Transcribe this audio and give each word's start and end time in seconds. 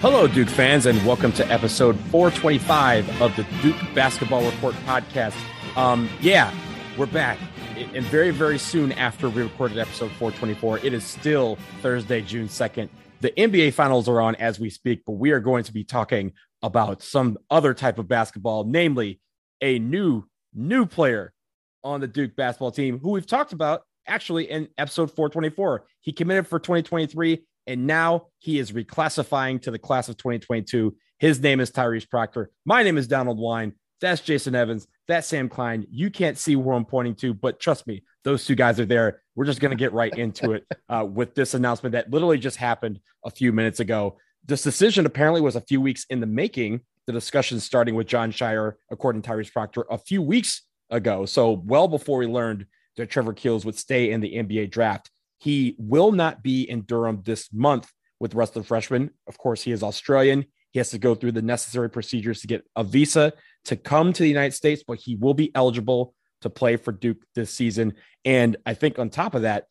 Hello, 0.00 0.26
Duke 0.26 0.48
fans, 0.48 0.86
and 0.86 0.96
welcome 1.04 1.30
to 1.32 1.46
episode 1.52 1.94
425 2.08 3.20
of 3.20 3.36
the 3.36 3.46
Duke 3.60 3.76
Basketball 3.94 4.42
Report 4.50 4.74
podcast. 4.86 5.36
Um, 5.76 6.08
yeah, 6.22 6.54
we're 6.96 7.04
back. 7.04 7.38
And 7.76 8.02
very, 8.06 8.30
very 8.30 8.56
soon 8.56 8.92
after 8.92 9.28
we 9.28 9.42
recorded 9.42 9.76
episode 9.76 10.10
424, 10.12 10.78
it 10.78 10.94
is 10.94 11.04
still 11.04 11.58
Thursday, 11.82 12.22
June 12.22 12.48
2nd. 12.48 12.88
The 13.20 13.30
NBA 13.32 13.74
finals 13.74 14.08
are 14.08 14.22
on 14.22 14.36
as 14.36 14.58
we 14.58 14.70
speak, 14.70 15.02
but 15.04 15.12
we 15.12 15.32
are 15.32 15.40
going 15.40 15.64
to 15.64 15.72
be 15.72 15.84
talking 15.84 16.32
about 16.62 17.02
some 17.02 17.36
other 17.50 17.74
type 17.74 17.98
of 17.98 18.08
basketball, 18.08 18.64
namely 18.64 19.20
a 19.60 19.78
new, 19.78 20.24
new 20.54 20.86
player 20.86 21.34
on 21.84 22.00
the 22.00 22.08
Duke 22.08 22.34
basketball 22.34 22.72
team 22.72 23.00
who 23.00 23.10
we've 23.10 23.26
talked 23.26 23.52
about 23.52 23.82
actually 24.06 24.50
in 24.50 24.68
episode 24.78 25.10
424. 25.10 25.84
He 26.00 26.12
committed 26.12 26.46
for 26.46 26.58
2023 26.58 27.44
and 27.70 27.86
now 27.86 28.26
he 28.40 28.58
is 28.58 28.72
reclassifying 28.72 29.62
to 29.62 29.70
the 29.70 29.78
class 29.78 30.08
of 30.08 30.16
2022. 30.16 30.96
His 31.18 31.38
name 31.38 31.60
is 31.60 31.70
Tyrese 31.70 32.08
Proctor. 32.08 32.50
My 32.64 32.82
name 32.82 32.98
is 32.98 33.06
Donald 33.06 33.38
Wine. 33.38 33.74
That's 34.00 34.20
Jason 34.20 34.56
Evans. 34.56 34.88
That's 35.06 35.28
Sam 35.28 35.48
Klein. 35.48 35.86
You 35.88 36.10
can't 36.10 36.36
see 36.36 36.54
who 36.54 36.72
I'm 36.72 36.84
pointing 36.84 37.14
to, 37.16 37.32
but 37.32 37.60
trust 37.60 37.86
me, 37.86 38.02
those 38.24 38.44
two 38.44 38.56
guys 38.56 38.80
are 38.80 38.86
there. 38.86 39.22
We're 39.36 39.44
just 39.44 39.60
going 39.60 39.70
to 39.70 39.76
get 39.76 39.92
right 39.92 40.12
into 40.18 40.52
it 40.52 40.66
uh, 40.88 41.06
with 41.08 41.36
this 41.36 41.54
announcement 41.54 41.92
that 41.92 42.10
literally 42.10 42.38
just 42.38 42.56
happened 42.56 42.98
a 43.24 43.30
few 43.30 43.52
minutes 43.52 43.78
ago. 43.78 44.18
This 44.44 44.62
decision 44.62 45.06
apparently 45.06 45.40
was 45.40 45.54
a 45.54 45.60
few 45.60 45.80
weeks 45.80 46.06
in 46.10 46.18
the 46.18 46.26
making. 46.26 46.80
The 47.06 47.12
discussion 47.12 47.60
starting 47.60 47.94
with 47.94 48.08
Jon 48.08 48.32
Scheyer, 48.32 48.74
according 48.90 49.22
to 49.22 49.30
Tyrese 49.30 49.52
Proctor, 49.52 49.84
a 49.90 49.98
few 49.98 50.22
weeks 50.22 50.62
ago. 50.90 51.24
So 51.24 51.62
well 51.64 51.86
before 51.86 52.18
we 52.18 52.26
learned 52.26 52.66
that 52.96 53.10
Trevor 53.10 53.32
Keels 53.32 53.64
would 53.64 53.76
stay 53.76 54.10
in 54.10 54.20
the 54.20 54.34
NBA 54.34 54.72
draft. 54.72 55.10
He 55.40 55.74
will 55.78 56.12
not 56.12 56.42
be 56.42 56.62
in 56.62 56.82
Durham 56.82 57.22
this 57.24 57.48
month 57.52 57.90
with 58.20 58.32
the 58.32 58.36
rest 58.36 58.56
of 58.56 58.62
the 58.62 58.66
freshmen. 58.66 59.10
Of 59.26 59.38
course, 59.38 59.62
he 59.62 59.72
is 59.72 59.82
Australian. 59.82 60.44
He 60.70 60.78
has 60.78 60.90
to 60.90 60.98
go 60.98 61.14
through 61.14 61.32
the 61.32 61.42
necessary 61.42 61.88
procedures 61.88 62.42
to 62.42 62.46
get 62.46 62.62
a 62.76 62.84
visa 62.84 63.32
to 63.64 63.76
come 63.76 64.12
to 64.12 64.22
the 64.22 64.28
United 64.28 64.52
States, 64.52 64.84
but 64.86 64.98
he 64.98 65.16
will 65.16 65.34
be 65.34 65.50
eligible 65.54 66.14
to 66.42 66.50
play 66.50 66.76
for 66.76 66.92
Duke 66.92 67.24
this 67.34 67.50
season. 67.50 67.94
And 68.24 68.56
I 68.66 68.74
think 68.74 68.98
on 68.98 69.08
top 69.08 69.34
of 69.34 69.42
that, 69.42 69.64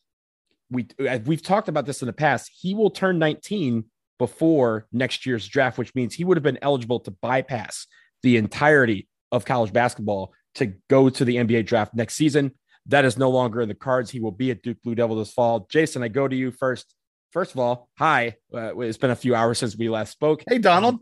we 0.72 0.88
we've 1.26 1.42
talked 1.42 1.70
about 1.70 1.86
this 1.86 2.02
in 2.02 2.08
the 2.08 2.14
past. 2.14 2.52
He 2.60 2.74
will 2.74 2.92
turn 2.92 3.20
19 3.20 3.86
before 4.18 4.88
next 4.92 5.26
year's 5.26 5.48
draft, 5.48 5.78
which 5.78 5.96
means 5.96 6.14
he 6.14 6.24
would 6.24 6.38
have 6.38 6.44
been 6.44 6.60
eligible 6.62 7.00
to 7.02 7.12
bypass 7.12 7.88
the 8.22 8.38
entirety 8.38 9.08
of 9.32 9.46
college 9.46 9.72
basketball 9.72 10.34
to 10.56 10.74
go 10.90 11.10
to 11.10 11.26
the 11.26 11.38
NBA 11.38 11.66
draft 11.66 11.94
next 11.94 12.16
season. 12.16 12.52
That 12.90 13.06
is 13.06 13.18
no 13.18 13.30
longer 13.30 13.62
in 13.62 13.70
the 13.70 13.76
cards. 13.76 14.12
He 14.12 14.20
will 14.20 14.32
be 14.32 14.52
at 14.52 14.62
Duke 14.62 14.82
Blue 14.84 14.96
Devil 14.96 15.16
this 15.16 15.32
fall. 15.32 15.68
Jason, 15.70 16.04
I 16.04 16.08
go 16.08 16.28
to 16.28 16.36
you 16.36 16.52
first. 16.52 16.94
First 17.32 17.54
of 17.54 17.60
all, 17.60 17.88
hi. 17.98 18.36
Uh, 18.54 18.78
it's 18.80 18.98
been 18.98 19.12
a 19.12 19.16
few 19.16 19.36
hours 19.36 19.60
since 19.60 19.78
we 19.78 19.90
last 19.90 20.12
spoke. 20.12 20.44
Hey, 20.48 20.58
Donald. 20.58 21.00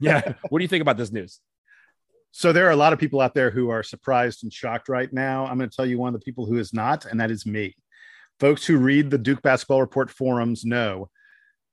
yeah. 0.00 0.34
What 0.50 0.58
do 0.58 0.64
you 0.64 0.68
think 0.68 0.82
about 0.82 0.98
this 0.98 1.10
news? 1.10 1.40
So 2.32 2.52
there 2.52 2.66
are 2.66 2.72
a 2.72 2.76
lot 2.76 2.92
of 2.92 2.98
people 2.98 3.20
out 3.20 3.34
there 3.34 3.50
who 3.50 3.70
are 3.70 3.82
surprised 3.82 4.44
and 4.44 4.52
shocked 4.52 4.88
right 4.88 5.12
now. 5.12 5.46
I'm 5.46 5.56
going 5.56 5.70
to 5.70 5.74
tell 5.74 5.86
you 5.86 5.98
one 5.98 6.14
of 6.14 6.20
the 6.20 6.24
people 6.24 6.46
who 6.46 6.58
is 6.58 6.72
not, 6.72 7.06
and 7.06 7.18
that 7.20 7.30
is 7.30 7.46
me. 7.46 7.74
Folks 8.38 8.64
who 8.66 8.76
read 8.76 9.10
the 9.10 9.18
Duke 9.18 9.42
Basketball 9.42 9.80
Report 9.80 10.10
forums 10.10 10.64
know 10.64 11.10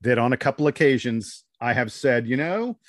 that 0.02 0.18
on 0.18 0.34
a 0.34 0.38
couple 0.38 0.68
occasions 0.68 1.44
I 1.60 1.74
have 1.74 1.92
said, 1.92 2.28
you 2.28 2.38
know, 2.38 2.80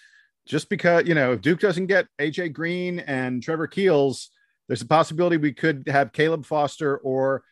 just 0.47 0.70
because, 0.70 1.07
you 1.07 1.15
know, 1.15 1.33
if 1.33 1.41
Duke 1.41 1.61
doesn't 1.61 1.87
get 1.87 2.07
AJ 2.19 2.53
Green 2.53 3.01
and 3.01 3.42
Trevor 3.42 3.67
Keels, 3.67 4.31
there's 4.69 4.83
a 4.83 4.86
possibility 4.86 5.36
we 5.36 5.52
could 5.52 5.88
have 5.88 6.12
Caleb 6.12 6.47
Foster 6.47 6.98
or 6.98 7.42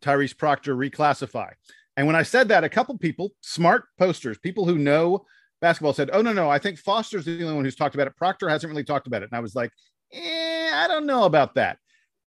Tyrese 0.00 0.36
Proctor 0.36 0.74
reclassify. 0.76 1.50
And 1.96 2.06
when 2.06 2.16
I 2.16 2.22
said 2.22 2.48
that, 2.48 2.64
a 2.64 2.68
couple 2.68 2.96
people, 2.96 3.32
smart 3.42 3.84
posters, 3.98 4.38
people 4.38 4.64
who 4.64 4.78
know 4.78 5.26
basketball 5.60 5.92
said, 5.92 6.10
Oh, 6.12 6.22
no, 6.22 6.32
no, 6.32 6.48
I 6.48 6.58
think 6.58 6.78
Foster's 6.78 7.24
the 7.24 7.42
only 7.42 7.54
one 7.54 7.64
who's 7.64 7.76
talked 7.76 7.94
about 7.94 8.06
it. 8.06 8.16
Proctor 8.16 8.48
hasn't 8.48 8.70
really 8.70 8.84
talked 8.84 9.06
about 9.06 9.22
it. 9.22 9.28
And 9.30 9.36
I 9.36 9.40
was 9.40 9.54
like, 9.54 9.70
eh, 10.12 10.70
I 10.72 10.88
don't 10.88 11.06
know 11.06 11.24
about 11.24 11.54
that. 11.56 11.78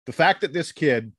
The 0.06 0.12
fact 0.12 0.42
that 0.42 0.52
this 0.52 0.72
kid 0.72 1.12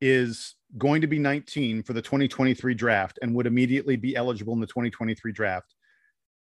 is 0.00 0.54
going 0.78 1.00
to 1.00 1.06
be 1.06 1.18
19 1.18 1.82
for 1.82 1.92
the 1.92 2.02
2023 2.02 2.74
draft 2.74 3.18
and 3.20 3.34
would 3.34 3.46
immediately 3.46 3.96
be 3.96 4.16
eligible 4.16 4.54
in 4.54 4.60
the 4.60 4.66
2023 4.66 5.32
draft. 5.32 5.74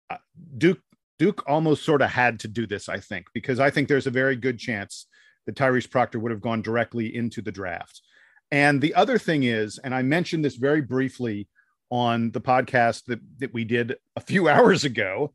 Uh, 0.08 0.16
Duke 0.58 0.80
Duke 1.18 1.42
almost 1.46 1.84
sort 1.84 2.00
of 2.00 2.08
had 2.08 2.40
to 2.40 2.48
do 2.48 2.66
this, 2.66 2.88
I 2.88 2.98
think, 2.98 3.26
because 3.34 3.60
I 3.60 3.68
think 3.68 3.88
there's 3.88 4.06
a 4.06 4.10
very 4.10 4.36
good 4.36 4.58
chance 4.58 5.06
that 5.46 5.56
Tyrese 5.56 5.90
Proctor 5.90 6.18
would 6.18 6.30
have 6.30 6.40
gone 6.40 6.62
directly 6.62 7.14
into 7.14 7.42
the 7.42 7.52
draft. 7.52 8.02
And 8.50 8.80
the 8.80 8.94
other 8.94 9.18
thing 9.18 9.44
is, 9.44 9.78
and 9.78 9.94
I 9.94 10.02
mentioned 10.02 10.44
this 10.44 10.56
very 10.56 10.80
briefly 10.80 11.48
on 11.90 12.30
the 12.30 12.40
podcast 12.40 13.04
that, 13.06 13.20
that 13.38 13.54
we 13.54 13.64
did 13.64 13.96
a 14.16 14.20
few 14.20 14.48
hours 14.54 14.84
ago. 14.84 15.32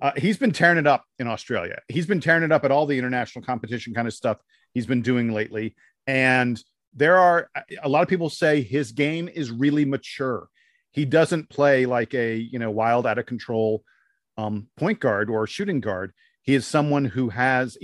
Uh, 0.00 0.12
he's 0.16 0.36
been 0.36 0.52
tearing 0.52 0.78
it 0.78 0.86
up 0.86 1.04
in 1.18 1.28
Australia. 1.28 1.78
He's 1.88 2.06
been 2.06 2.20
tearing 2.20 2.42
it 2.42 2.50
up 2.50 2.64
at 2.64 2.72
all 2.72 2.86
the 2.86 2.98
international 2.98 3.44
competition 3.44 3.94
kind 3.94 4.08
of 4.08 4.14
stuff 4.14 4.38
he's 4.74 4.86
been 4.86 5.02
doing 5.02 5.32
lately. 5.32 5.76
And 6.06 6.60
there 6.94 7.18
are 7.18 7.48
a 7.82 7.88
lot 7.88 8.02
of 8.02 8.08
people 8.08 8.28
say 8.28 8.62
his 8.62 8.92
game 8.92 9.28
is 9.28 9.50
really 9.50 9.84
mature. 9.84 10.48
He 10.90 11.04
doesn't 11.04 11.48
play 11.48 11.86
like 11.86 12.14
a 12.14 12.36
you 12.36 12.58
know 12.58 12.70
wild 12.70 13.06
out 13.06 13.18
of 13.18 13.26
control 13.26 13.82
um, 14.36 14.68
point 14.76 15.00
guard 15.00 15.30
or 15.30 15.46
shooting 15.46 15.80
guard. 15.80 16.12
He 16.42 16.54
is 16.54 16.66
someone 16.66 17.04
who 17.04 17.28
has 17.30 17.78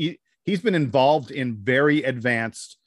he's 0.49 0.61
been 0.61 0.75
involved 0.75 1.31
in 1.31 1.57
very 1.57 2.03
advanced 2.03 2.79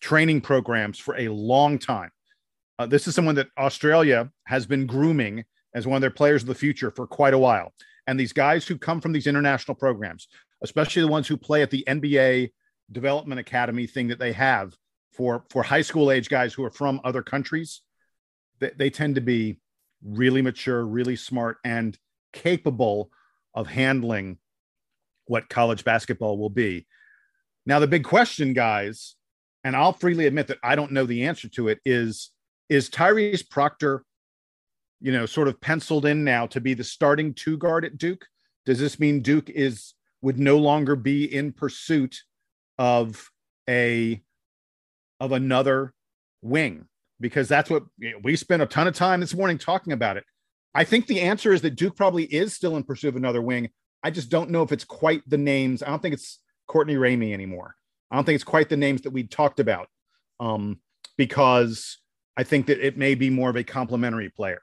training 0.00 0.40
programs 0.40 0.98
for 0.98 1.16
a 1.16 1.28
long 1.28 1.78
time. 1.78 2.10
Uh, 2.78 2.86
this 2.86 3.06
is 3.06 3.14
someone 3.14 3.34
that 3.34 3.48
Australia 3.56 4.30
has 4.44 4.66
been 4.66 4.86
grooming 4.86 5.44
as 5.74 5.86
one 5.86 5.96
of 5.96 6.00
their 6.00 6.10
players 6.10 6.42
of 6.42 6.48
the 6.48 6.54
future 6.54 6.90
for 6.90 7.06
quite 7.06 7.34
a 7.34 7.38
while. 7.38 7.72
And 8.06 8.18
these 8.18 8.32
guys 8.32 8.66
who 8.66 8.78
come 8.78 9.00
from 9.00 9.12
these 9.12 9.26
international 9.26 9.74
programs, 9.74 10.28
especially 10.62 11.02
the 11.02 11.08
ones 11.08 11.28
who 11.28 11.36
play 11.36 11.62
at 11.62 11.70
the 11.70 11.84
NBA 11.86 12.50
Development 12.90 13.38
Academy 13.38 13.86
thing 13.86 14.08
that 14.08 14.18
they 14.18 14.32
have, 14.32 14.74
for 15.18 15.44
for 15.50 15.62
high 15.62 15.82
school 15.82 16.10
age 16.10 16.28
guys 16.28 16.54
who 16.54 16.64
are 16.64 16.70
from 16.70 17.00
other 17.04 17.22
countries 17.22 17.82
they, 18.60 18.70
they 18.76 18.88
tend 18.88 19.16
to 19.16 19.20
be 19.20 19.58
really 20.02 20.40
mature 20.40 20.86
really 20.86 21.16
smart 21.16 21.58
and 21.64 21.98
capable 22.32 23.10
of 23.52 23.66
handling 23.66 24.38
what 25.28 25.48
college 25.48 25.84
basketball 25.84 26.38
will 26.38 26.50
be 26.50 26.86
now 27.66 27.78
the 27.78 27.86
big 27.86 28.04
question 28.04 28.52
guys 28.52 29.16
and 29.64 29.76
i'll 29.76 29.92
freely 29.92 30.26
admit 30.26 30.46
that 30.48 30.58
i 30.62 30.74
don't 30.74 30.92
know 30.92 31.06
the 31.06 31.24
answer 31.24 31.48
to 31.48 31.68
it 31.68 31.78
is 31.84 32.30
is 32.68 32.90
tyrese 32.90 33.48
proctor 33.48 34.02
you 35.00 35.12
know 35.12 35.26
sort 35.26 35.48
of 35.48 35.60
penciled 35.60 36.06
in 36.06 36.24
now 36.24 36.46
to 36.46 36.60
be 36.60 36.74
the 36.74 36.84
starting 36.84 37.32
two 37.32 37.56
guard 37.56 37.84
at 37.84 37.98
duke 37.98 38.26
does 38.66 38.78
this 38.78 38.98
mean 38.98 39.20
duke 39.20 39.48
is 39.50 39.94
would 40.20 40.38
no 40.38 40.58
longer 40.58 40.96
be 40.96 41.24
in 41.32 41.52
pursuit 41.52 42.22
of 42.78 43.30
a 43.68 44.22
of 45.20 45.32
another 45.32 45.92
wing 46.42 46.86
because 47.20 47.48
that's 47.48 47.70
what 47.70 47.84
we 48.22 48.36
spent 48.36 48.62
a 48.62 48.66
ton 48.66 48.86
of 48.86 48.94
time 48.94 49.20
this 49.20 49.34
morning 49.34 49.58
talking 49.58 49.92
about 49.92 50.16
it. 50.16 50.24
I 50.74 50.84
think 50.84 51.06
the 51.06 51.22
answer 51.22 51.52
is 51.52 51.62
that 51.62 51.74
Duke 51.74 51.96
probably 51.96 52.24
is 52.24 52.54
still 52.54 52.76
in 52.76 52.84
pursuit 52.84 53.08
of 53.08 53.16
another 53.16 53.42
wing. 53.42 53.70
I 54.02 54.10
just 54.10 54.30
don't 54.30 54.50
know 54.50 54.62
if 54.62 54.72
it's 54.72 54.84
quite 54.84 55.22
the 55.28 55.38
names. 55.38 55.82
I 55.82 55.88
don't 55.88 56.00
think 56.00 56.14
it's 56.14 56.38
Courtney 56.66 56.94
Ramey 56.94 57.32
anymore. 57.32 57.74
I 58.10 58.16
don't 58.16 58.24
think 58.24 58.36
it's 58.36 58.44
quite 58.44 58.68
the 58.68 58.76
names 58.76 59.02
that 59.02 59.10
we 59.10 59.24
talked 59.24 59.60
about 59.60 59.88
um, 60.40 60.80
because 61.16 61.98
I 62.36 62.44
think 62.44 62.66
that 62.66 62.84
it 62.84 62.96
may 62.96 63.14
be 63.14 63.30
more 63.30 63.50
of 63.50 63.56
a 63.56 63.64
complementary 63.64 64.30
player. 64.30 64.60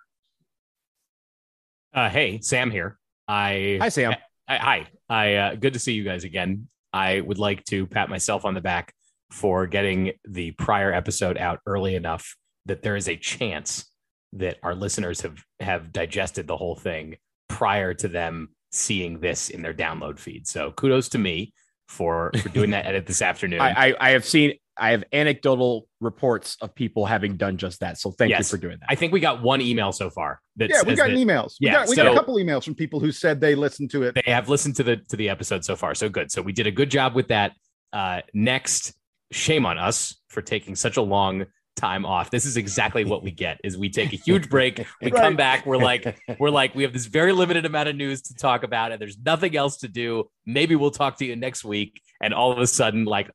Uh, 1.94 2.10
hey, 2.10 2.40
Sam 2.42 2.72
here. 2.72 2.98
I 3.28 3.78
hi 3.82 3.90
Sam. 3.90 4.16
I, 4.48 4.58
hi. 4.58 4.88
I 5.10 5.36
uh, 5.36 5.56
good 5.56 5.74
to 5.74 5.80
see 5.80 5.94
you 5.94 6.04
guys 6.04 6.24
again. 6.24 6.68
I 6.94 7.22
would 7.22 7.40
like 7.40 7.64
to 7.66 7.88
pat 7.88 8.10
myself 8.10 8.46
on 8.46 8.54
the 8.54 8.62
back 8.62 8.94
for 9.32 9.68
getting 9.68 10.14
the 10.26 10.52
prior 10.52 10.94
episode 10.94 11.38
out 11.38 11.60
early 11.66 11.96
enough 11.96 12.36
that 12.66 12.82
there 12.82 12.96
is 12.96 13.10
a 13.10 13.16
chance 13.16 13.86
that 14.34 14.58
our 14.64 14.76
listeners 14.76 15.22
have 15.22 15.44
have 15.60 15.92
digested 15.92 16.48
the 16.48 16.58
whole 16.58 16.76
thing 16.76 17.16
prior 17.48 17.94
to 17.94 18.08
them 18.08 18.50
seeing 18.76 19.20
this 19.20 19.50
in 19.50 19.62
their 19.62 19.74
download 19.74 20.20
feed. 20.20 20.48
So 20.48 20.72
kudos 20.72 21.10
to 21.10 21.18
me 21.18 21.54
for 21.88 22.32
for 22.42 22.50
doing 22.50 22.72
that 22.72 22.86
edit 22.86 23.06
this 23.06 23.22
afternoon. 23.22 23.60
I, 23.62 23.90
I, 23.90 23.96
I 24.00 24.10
have 24.12 24.26
seen 24.26 24.54
I 24.78 24.92
have 24.92 25.06
anecdotal 25.14 25.88
reports 26.02 26.58
of 26.62 26.76
people 26.76 27.06
having 27.06 27.38
done 27.38 27.58
just 27.58 27.80
that. 27.80 27.98
So 27.98 28.12
thank 28.12 28.30
yes. 28.30 28.40
you 28.40 28.58
for 28.58 28.62
doing 28.62 28.78
that. 28.82 28.88
I 28.90 28.96
think 28.96 29.14
we 29.14 29.22
got 29.22 29.42
one 29.42 29.62
email 29.62 29.94
so 29.94 30.10
far. 30.10 30.42
yeah, 30.58 30.68
we 30.86 30.96
got 30.96 31.08
that, 31.08 31.18
emails. 31.18 31.56
We, 31.62 31.68
yeah, 31.68 31.74
got, 31.74 31.88
we 31.88 31.96
so 31.96 32.04
got 32.04 32.12
a 32.12 32.16
couple 32.16 32.36
emails 32.36 32.66
from 32.66 32.76
people 32.76 33.00
who 33.00 33.12
said 33.12 33.40
they 33.40 33.56
listened 33.56 33.92
to 33.92 34.04
it. 34.04 34.16
They 34.16 34.32
have 34.32 34.50
listened 34.50 34.76
to 34.78 34.84
the 34.84 34.98
to 34.98 35.16
the 35.16 35.30
episode 35.30 35.64
so 35.64 35.76
far. 35.76 35.96
So 35.96 36.10
good. 36.10 36.32
So 36.32 36.42
we 36.42 36.52
did 36.52 36.68
a 36.68 36.72
good 36.72 36.92
job 36.92 37.16
with 37.16 37.30
that. 37.30 37.54
Uh, 37.94 38.22
next, 38.34 38.94
shame 39.32 39.66
on 39.66 39.78
us 39.78 40.18
for 40.28 40.42
taking 40.42 40.76
such 40.76 40.98
a 40.98 41.02
long 41.02 41.46
time 41.76 42.06
off. 42.06 42.32
This 42.32 42.46
is 42.46 42.58
exactly 42.58 43.04
what 43.06 43.24
we 43.24 43.32
get 43.32 43.60
is 43.64 43.78
we 43.78 43.90
take 43.90 44.14
a 44.14 44.16
huge 44.16 44.50
break, 44.50 44.86
we 45.02 45.12
right. 45.12 45.22
come 45.22 45.36
back, 45.36 45.66
we're 45.66 45.78
like 45.78 46.18
we're 46.40 46.50
like 46.50 46.76
we 46.76 46.84
have 46.84 46.94
this 46.94 47.06
very 47.06 47.32
limited 47.32 47.66
amount 47.66 47.90
of 47.90 47.96
news 47.96 48.22
to 48.24 48.36
talk 48.36 48.64
about 48.64 48.92
and 48.92 49.02
there's 49.02 49.18
nothing 49.18 49.56
else 49.56 49.78
to 49.78 49.88
do. 49.88 50.30
Maybe 50.46 50.76
we'll 50.76 50.92
talk 50.92 51.18
to 51.18 51.26
you 51.26 51.36
next 51.36 51.64
week 51.64 52.02
and 52.22 52.34
all 52.34 52.52
of 52.52 52.60
a 52.60 52.68
sudden 52.68 53.06
like 53.06 53.30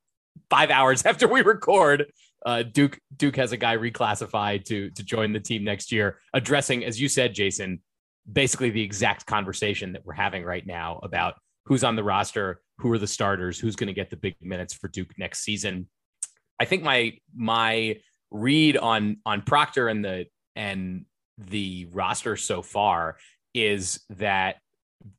5 0.51 0.71
hours 0.71 1.05
after 1.07 1.29
we 1.29 1.43
record 1.43 2.07
uh, 2.47 2.63
Duke 2.63 2.99
Duke 3.15 3.37
has 3.37 3.53
a 3.53 3.57
guy 3.57 3.77
reclassified 3.77 4.65
to 4.65 4.91
to 4.91 5.03
join 5.03 5.33
the 5.33 5.41
team 5.41 5.63
next 5.63 5.93
year 5.93 6.19
addressing 6.33 6.85
as 6.85 7.01
you 7.01 7.09
said 7.09 7.35
Jason 7.35 7.81
basically 8.31 8.71
the 8.71 8.83
exact 8.83 9.27
conversation 9.27 9.93
that 9.93 10.05
we're 10.05 10.15
having 10.15 10.45
right 10.45 10.67
now 10.67 11.01
about 11.03 11.35
who's 11.65 11.85
on 11.85 11.97
the 11.97 12.05
roster, 12.05 12.61
who 12.79 12.93
are 12.93 12.99
the 12.99 13.07
starters, 13.07 13.59
who's 13.59 13.77
going 13.77 13.89
to 13.89 13.93
get 13.95 14.11
the 14.11 14.17
big 14.17 14.35
minutes 14.41 14.75
for 14.75 14.89
Duke 14.89 15.17
next 15.19 15.41
season. 15.41 15.89
I 16.59 16.65
think 16.65 16.83
my 16.83 17.17
my 17.35 17.97
read 18.31 18.77
on 18.77 19.19
on 19.27 19.43
Proctor 19.43 19.89
and 19.89 20.05
the 20.05 20.27
and 20.57 21.05
the 21.39 21.89
roster 21.93 22.37
so 22.37 22.63
far 22.63 23.17
is 23.55 24.01
that 24.11 24.57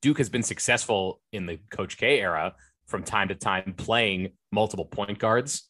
Duke 0.01 0.19
has 0.19 0.29
been 0.29 0.43
successful 0.43 1.19
in 1.31 1.45
the 1.45 1.59
Coach 1.71 1.97
K 1.97 2.19
era 2.19 2.53
from 2.87 3.03
time 3.03 3.29
to 3.29 3.35
time 3.35 3.73
playing 3.77 4.33
multiple 4.51 4.85
point 4.85 5.17
guards. 5.17 5.67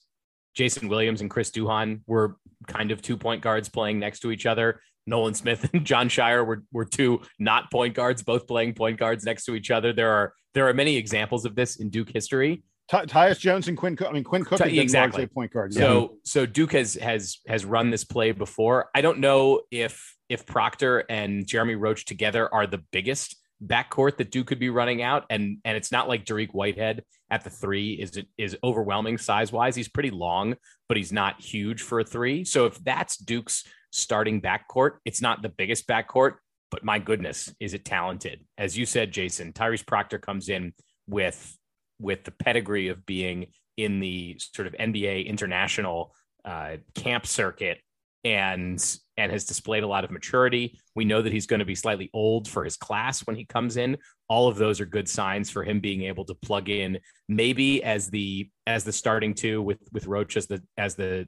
Jason 0.54 0.90
Williams 0.90 1.22
and 1.22 1.30
Chris 1.30 1.52
Duhon 1.52 2.02
were 2.08 2.36
kind 2.68 2.92
of 2.92 3.02
two 3.02 3.16
point 3.16 3.42
guards 3.42 3.70
playing 3.70 4.00
next 4.00 4.20
to 4.22 4.32
each 4.32 4.46
other. 4.46 4.82
Nolan 5.08 5.34
Smith 5.34 5.70
and 5.74 5.86
Jon 5.86 6.10
Scheyer 6.10 6.46
were, 6.46 6.64
were 6.72 6.86
two 6.86 7.22
not 7.40 7.72
point 7.72 7.96
guards, 7.96 8.22
both 8.24 8.48
playing 8.48 8.74
point 8.74 8.98
guards 8.98 9.24
next 9.24 9.46
to 9.46 9.56
each 9.56 9.72
other. 9.72 9.94
There 9.94 10.12
are 10.12 10.34
there 10.54 10.68
are 10.68 10.74
many 10.74 10.98
examples 10.98 11.46
of 11.46 11.56
this 11.56 11.78
in 11.78 11.90
Duke 11.90 12.10
history. 12.14 12.64
Tyus 12.90 13.40
Jones 13.40 13.68
and 13.68 13.78
Quinn. 13.78 13.96
Cook. 13.96 14.10
I 14.10 14.12
mean, 14.12 14.24
Quinn 14.24 14.44
Cook 14.44 14.60
Ty- 14.60 14.68
exactly 14.68 15.26
point 15.28 15.52
guard. 15.52 15.74
So 15.74 16.02
yeah. 16.02 16.08
so 16.24 16.46
Duke 16.46 16.74
has 16.74 16.96
has 16.96 17.40
has 17.48 17.66
run 17.66 17.90
this 17.90 18.04
play 18.04 18.32
before. 18.32 18.90
I 18.94 19.02
don't 19.02 19.20
know 19.20 19.62
if 19.72 20.16
if 20.30 20.46
Proctor 20.46 21.06
and 21.10 21.48
Jeremy 21.48 21.76
Roach 21.76 22.06
together 22.06 22.54
are 22.54 22.68
the 22.68 22.84
biggest 22.92 23.38
backcourt 23.66 24.18
that 24.18 24.32
Duke 24.32 24.48
could 24.48 24.60
be 24.60 24.70
running 24.70 25.02
out, 25.02 25.26
and 25.30 25.58
and 25.64 25.78
it's 25.78 25.92
not 25.92 26.08
like 26.08 26.26
Dariq 26.26 26.52
Whitehead 26.52 27.04
at 27.30 27.44
the 27.44 27.50
three 27.50 27.94
is 27.94 28.20
is 28.38 28.58
overwhelming 28.64 29.18
size 29.18 29.52
wise. 29.52 29.76
He's 29.76 29.90
pretty 29.90 30.12
long, 30.12 30.56
but 30.88 30.98
he's 30.98 31.14
not 31.14 31.42
huge 31.42 31.82
for 31.82 32.00
a 32.00 32.04
three. 32.04 32.44
So 32.44 32.66
if 32.66 32.84
that's 32.84 33.18
Duke's 33.18 33.64
starting 33.92 34.42
backcourt, 34.42 34.98
it's 35.06 35.22
not 35.22 35.42
the 35.42 35.50
biggest 35.50 35.88
backcourt, 35.88 36.36
but 36.70 36.84
my 36.84 37.00
goodness, 37.00 37.54
is 37.60 37.74
it 37.74 37.86
talented? 37.86 38.46
As 38.58 38.78
you 38.78 38.86
said, 38.86 39.12
Jason, 39.12 39.54
Tyrese 39.54 39.86
Proctor 39.86 40.18
comes 40.18 40.50
in 40.50 40.74
with 41.08 41.58
with 42.02 42.24
the 42.24 42.32
pedigree 42.32 42.90
of 42.90 43.06
being 43.06 43.48
in 43.78 44.00
the 44.00 44.38
sort 44.40 44.68
of 44.68 44.74
NBA 44.74 45.26
international 45.26 46.14
uh, 46.44 46.78
camp 46.96 47.26
circuit 47.26 47.80
and 48.24 48.84
and 49.18 49.32
has 49.32 49.46
displayed 49.46 49.84
a 49.84 49.88
lot 49.88 50.04
of 50.04 50.12
maturity. 50.12 50.80
We 50.96 51.06
know 51.06 51.22
that 51.22 51.32
he's 51.32 51.48
going 51.48 51.60
to 51.60 51.66
be 51.66 51.76
slightly 51.76 52.10
old 52.14 52.48
for 52.48 52.64
his 52.64 52.78
class 52.78 53.26
when 53.26 53.36
he 53.36 53.46
comes 53.46 53.78
in. 53.78 53.98
All 54.28 54.48
of 54.48 54.58
those 54.58 54.80
are 54.80 54.86
good 54.86 55.08
signs 55.08 55.50
for 55.50 55.64
him 55.64 55.80
being 55.80 56.04
able 56.04 56.26
to 56.26 56.36
plug 56.36 56.70
in 56.70 57.00
maybe 57.28 57.84
as 57.84 58.10
the 58.10 58.50
as 58.68 58.84
the 58.84 58.92
starting 58.92 59.34
two 59.34 59.62
with 59.62 59.80
with 59.92 60.06
Roach 60.08 60.38
as 60.38 60.48
the 60.48 60.62
as 60.78 60.96
the 60.96 61.28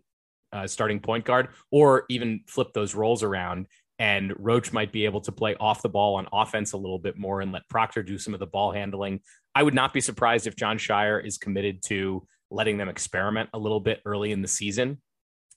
uh, 0.54 0.68
starting 0.68 1.00
point 1.00 1.26
guard, 1.26 1.50
or 1.72 2.06
even 2.10 2.42
flip 2.48 2.74
those 2.74 2.94
roles 2.94 3.24
around. 3.24 3.68
And 4.04 4.34
Roach 4.38 4.74
might 4.74 4.92
be 4.92 5.06
able 5.06 5.22
to 5.22 5.32
play 5.32 5.56
off 5.60 5.82
the 5.82 5.90
ball 5.90 6.16
on 6.16 6.28
offense 6.34 6.74
a 6.74 6.78
little 6.78 7.00
bit 7.00 7.18
more 7.18 7.42
and 7.42 7.52
let 7.52 7.68
Proctor 7.70 8.04
do 8.04 8.18
some 8.18 8.34
of 8.34 8.40
the 8.40 8.48
ball 8.48 8.72
handling. 8.72 9.22
I 9.56 9.64
would 9.64 9.74
not 9.74 9.94
be 9.94 10.02
surprised 10.02 10.48
if 10.48 10.56
Jon 10.56 10.78
Scheyer 10.78 11.26
is 11.26 11.38
committed 11.38 11.82
to 11.86 12.28
letting 12.52 12.78
them 12.78 12.90
experiment 12.90 13.50
a 13.54 13.60
little 13.60 13.80
bit 13.80 14.02
early 14.06 14.32
in 14.32 14.42
the 14.42 14.48
season 14.48 14.98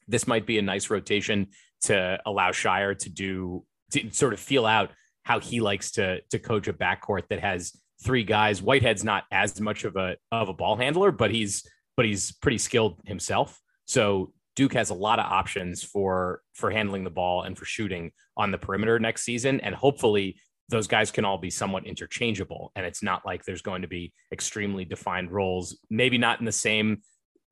this 0.08 0.26
might 0.26 0.46
be 0.46 0.58
a 0.58 0.62
nice 0.62 0.90
rotation 0.90 1.48
to 1.82 2.18
allow 2.26 2.50
Scheyer 2.50 2.96
to 2.98 3.08
do 3.08 3.64
to 3.92 4.10
sort 4.10 4.32
of 4.32 4.40
feel 4.40 4.66
out 4.66 4.90
how 5.24 5.40
he 5.40 5.60
likes 5.60 5.92
to 5.92 6.20
to 6.30 6.38
coach 6.38 6.68
a 6.68 6.72
backcourt 6.72 7.28
that 7.28 7.40
has 7.40 7.72
three 8.02 8.24
guys. 8.24 8.60
Whitehead's 8.60 9.04
not 9.04 9.24
as 9.30 9.60
much 9.60 9.84
of 9.84 9.96
a 9.96 10.16
of 10.32 10.48
a 10.48 10.54
ball 10.54 10.76
handler, 10.76 11.10
but 11.10 11.30
he's 11.30 11.64
but 11.96 12.06
he's 12.06 12.32
pretty 12.32 12.58
skilled 12.58 13.00
himself. 13.04 13.60
So 13.86 14.32
Duke 14.56 14.72
has 14.72 14.90
a 14.90 14.94
lot 14.94 15.18
of 15.18 15.26
options 15.26 15.84
for 15.84 16.40
for 16.54 16.70
handling 16.70 17.04
the 17.04 17.10
ball 17.10 17.42
and 17.42 17.56
for 17.56 17.66
shooting 17.66 18.10
on 18.36 18.50
the 18.50 18.58
perimeter 18.58 18.98
next 18.98 19.22
season, 19.22 19.60
and 19.60 19.74
hopefully 19.74 20.40
those 20.68 20.88
guys 20.88 21.12
can 21.12 21.24
all 21.24 21.38
be 21.38 21.50
somewhat 21.50 21.86
interchangeable. 21.86 22.72
And 22.74 22.84
it's 22.84 23.02
not 23.02 23.24
like 23.24 23.44
there's 23.44 23.62
going 23.62 23.82
to 23.82 23.88
be 23.88 24.12
extremely 24.32 24.84
defined 24.84 25.30
roles. 25.30 25.78
Maybe 25.90 26.18
not 26.18 26.40
in 26.40 26.46
the 26.46 26.52
same 26.52 27.02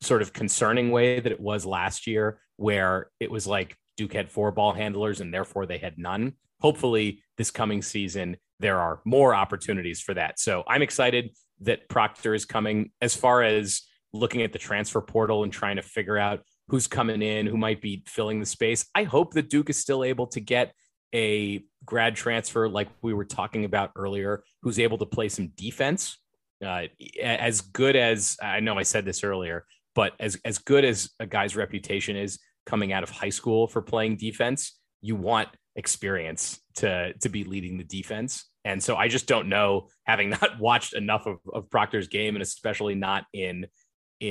sort 0.00 0.20
of 0.20 0.32
concerning 0.32 0.90
way 0.90 1.20
that 1.20 1.30
it 1.30 1.40
was 1.40 1.64
last 1.64 2.08
year, 2.08 2.40
where 2.56 3.10
it 3.20 3.30
was 3.30 3.46
like 3.46 3.76
Duke 3.96 4.14
had 4.14 4.30
four 4.30 4.50
ball 4.50 4.72
handlers 4.72 5.20
and 5.20 5.32
therefore 5.32 5.66
they 5.66 5.78
had 5.78 5.98
none. 5.98 6.32
Hopefully, 6.60 7.22
this 7.36 7.50
coming 7.50 7.82
season, 7.82 8.36
there 8.58 8.80
are 8.80 9.00
more 9.04 9.34
opportunities 9.34 10.00
for 10.00 10.14
that. 10.14 10.40
So 10.40 10.64
I'm 10.66 10.82
excited 10.82 11.36
that 11.60 11.88
Proctor 11.88 12.34
is 12.34 12.46
coming. 12.46 12.90
As 13.00 13.14
far 13.14 13.42
as 13.42 13.82
looking 14.12 14.42
at 14.42 14.52
the 14.52 14.58
transfer 14.58 15.00
portal 15.00 15.44
and 15.44 15.52
trying 15.52 15.76
to 15.76 15.82
figure 15.82 16.18
out 16.18 16.40
who's 16.68 16.86
coming 16.86 17.22
in, 17.22 17.46
who 17.46 17.56
might 17.56 17.80
be 17.80 18.02
filling 18.06 18.40
the 18.40 18.46
space, 18.46 18.86
I 18.94 19.04
hope 19.04 19.34
that 19.34 19.50
Duke 19.50 19.70
is 19.70 19.78
still 19.78 20.04
able 20.04 20.26
to 20.28 20.40
get 20.40 20.72
a 21.14 21.62
grad 21.84 22.16
transfer 22.16 22.68
like 22.68 22.88
we 23.02 23.14
were 23.14 23.24
talking 23.24 23.64
about 23.64 23.92
earlier, 23.96 24.42
who's 24.62 24.78
able 24.78 24.98
to 24.98 25.06
play 25.06 25.28
some 25.28 25.48
defense. 25.56 26.18
Uh, 26.64 26.84
as 27.22 27.60
good 27.60 27.94
as 27.94 28.36
I 28.42 28.60
know 28.60 28.78
I 28.78 28.84
said 28.84 29.04
this 29.04 29.22
earlier, 29.22 29.66
but 29.94 30.12
as 30.18 30.38
as 30.44 30.58
good 30.58 30.84
as 30.84 31.10
a 31.20 31.26
guy's 31.26 31.56
reputation 31.56 32.16
is 32.16 32.38
coming 32.66 32.92
out 32.92 33.02
of 33.02 33.10
high 33.10 33.28
school 33.30 33.66
for 33.66 33.82
playing 33.82 34.16
defense, 34.16 34.78
you 35.02 35.14
want 35.14 35.48
experience 35.76 36.60
to 36.76 37.12
to 37.14 37.28
be 37.28 37.44
leading 37.44 37.76
the 37.76 37.84
defense. 37.84 38.46
And 38.64 38.82
so 38.82 38.96
I 38.96 39.08
just 39.08 39.26
don't 39.26 39.48
know, 39.48 39.88
having 40.04 40.30
not 40.42 40.58
watched 40.58 40.94
enough 40.94 41.26
of, 41.26 41.38
of 41.52 41.70
Proctor's 41.70 42.08
game, 42.08 42.34
and 42.34 42.42
especially 42.42 42.94
not 42.94 43.24
in 43.32 43.66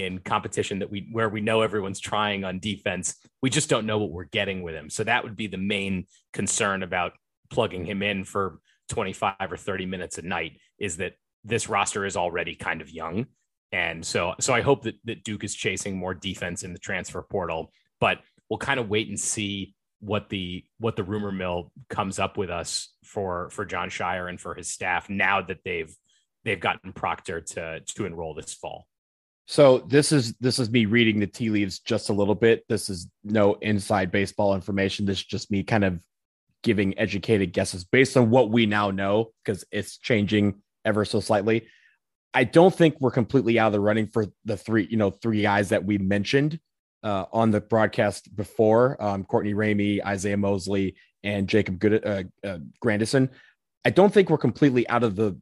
in 0.01 0.19
competition 0.19 0.79
that 0.79 0.89
we 0.89 1.07
where 1.11 1.29
we 1.29 1.41
know 1.41 1.61
everyone's 1.61 1.99
trying 1.99 2.43
on 2.43 2.59
defense, 2.59 3.15
we 3.41 3.49
just 3.49 3.69
don't 3.69 3.85
know 3.85 3.97
what 3.97 4.11
we're 4.11 4.25
getting 4.25 4.61
with 4.61 4.75
him. 4.75 4.89
So 4.89 5.03
that 5.03 5.23
would 5.23 5.35
be 5.35 5.47
the 5.47 5.57
main 5.57 6.05
concern 6.31 6.83
about 6.83 7.13
plugging 7.49 7.85
him 7.85 8.01
in 8.01 8.23
for 8.23 8.59
25 8.89 9.35
or 9.51 9.57
30 9.57 9.85
minutes 9.85 10.17
a 10.17 10.21
night 10.21 10.59
is 10.79 10.97
that 10.97 11.13
this 11.43 11.69
roster 11.69 12.05
is 12.05 12.17
already 12.17 12.55
kind 12.55 12.81
of 12.81 12.89
young 12.89 13.27
and 13.73 14.05
so, 14.05 14.35
so 14.39 14.53
I 14.53 14.61
hope 14.61 14.83
that, 14.83 14.95
that 15.05 15.23
Duke 15.23 15.43
is 15.43 15.55
chasing 15.55 15.97
more 15.97 16.13
defense 16.13 16.61
in 16.61 16.73
the 16.73 16.79
transfer 16.79 17.23
portal, 17.23 17.71
but 17.99 18.19
we'll 18.47 18.59
kind 18.59 18.79
of 18.79 18.87
wait 18.87 19.09
and 19.09 19.19
see 19.19 19.73
what 19.99 20.29
the 20.29 20.63
what 20.79 20.97
the 20.97 21.03
rumor 21.03 21.31
mill 21.31 21.71
comes 21.89 22.19
up 22.19 22.37
with 22.37 22.49
us 22.49 22.93
for 23.03 23.49
for 23.51 23.65
Jon 23.65 23.89
Scheyer 23.89 24.29
and 24.29 24.39
for 24.39 24.53
his 24.53 24.67
staff 24.67 25.09
now 25.09 25.41
that 25.41 25.59
they've 25.65 25.93
they've 26.43 26.59
gotten 26.59 26.93
Proctor 26.93 27.41
to 27.41 27.79
to 27.79 28.05
enroll 28.05 28.35
this 28.35 28.53
fall. 28.53 28.85
So 29.45 29.79
this 29.79 30.11
is 30.11 30.33
this 30.39 30.57
is 30.57 30.69
me 30.69 30.85
reading 30.85 31.19
the 31.19 31.27
tea 31.27 31.49
leaves 31.49 31.79
just 31.79 32.09
a 32.09 32.13
little 32.13 32.35
bit. 32.35 32.63
This 32.69 32.89
is 32.89 33.07
no 33.23 33.55
inside 33.55 34.11
baseball 34.11 34.55
information. 34.55 35.05
This 35.05 35.17
is 35.17 35.25
just 35.25 35.51
me 35.51 35.63
kind 35.63 35.83
of 35.83 36.01
giving 36.63 36.97
educated 36.97 37.51
guesses 37.51 37.83
based 37.83 38.15
on 38.15 38.29
what 38.29 38.49
we 38.49 38.65
now 38.65 38.89
know 38.89 39.31
because 39.43 39.65
it's 39.71 39.97
changing 39.97 40.61
ever 40.85 41.03
so 41.03 41.19
slightly. 41.19 41.67
I 42.33 42.45
don't 42.45 42.73
think 42.73 42.95
we're 42.99 43.11
completely 43.11 43.59
out 43.59 43.67
of 43.67 43.73
the 43.73 43.79
running 43.79 44.07
for 44.07 44.25
the 44.45 44.57
three, 44.57 44.87
you 44.89 44.97
know, 44.97 45.11
three 45.11 45.41
guys 45.41 45.69
that 45.69 45.85
we 45.85 45.97
mentioned 45.97 46.59
uh, 47.03 47.25
on 47.31 47.51
the 47.51 47.61
broadcast 47.61 48.35
before 48.35 49.01
um, 49.03 49.23
Courtney 49.25 49.53
Ramey, 49.53 50.03
Isaiah 50.03 50.37
Mosley, 50.37 50.95
and 51.21 51.47
Jacob 51.47 51.79
Good, 51.79 52.05
uh, 52.05 52.23
uh, 52.47 52.59
Grandison. 52.79 53.29
I 53.85 53.91
don't 53.91 54.13
think 54.13 54.29
we're 54.29 54.37
completely 54.37 54.87
out 54.89 55.03
of 55.03 55.15
the 55.15 55.39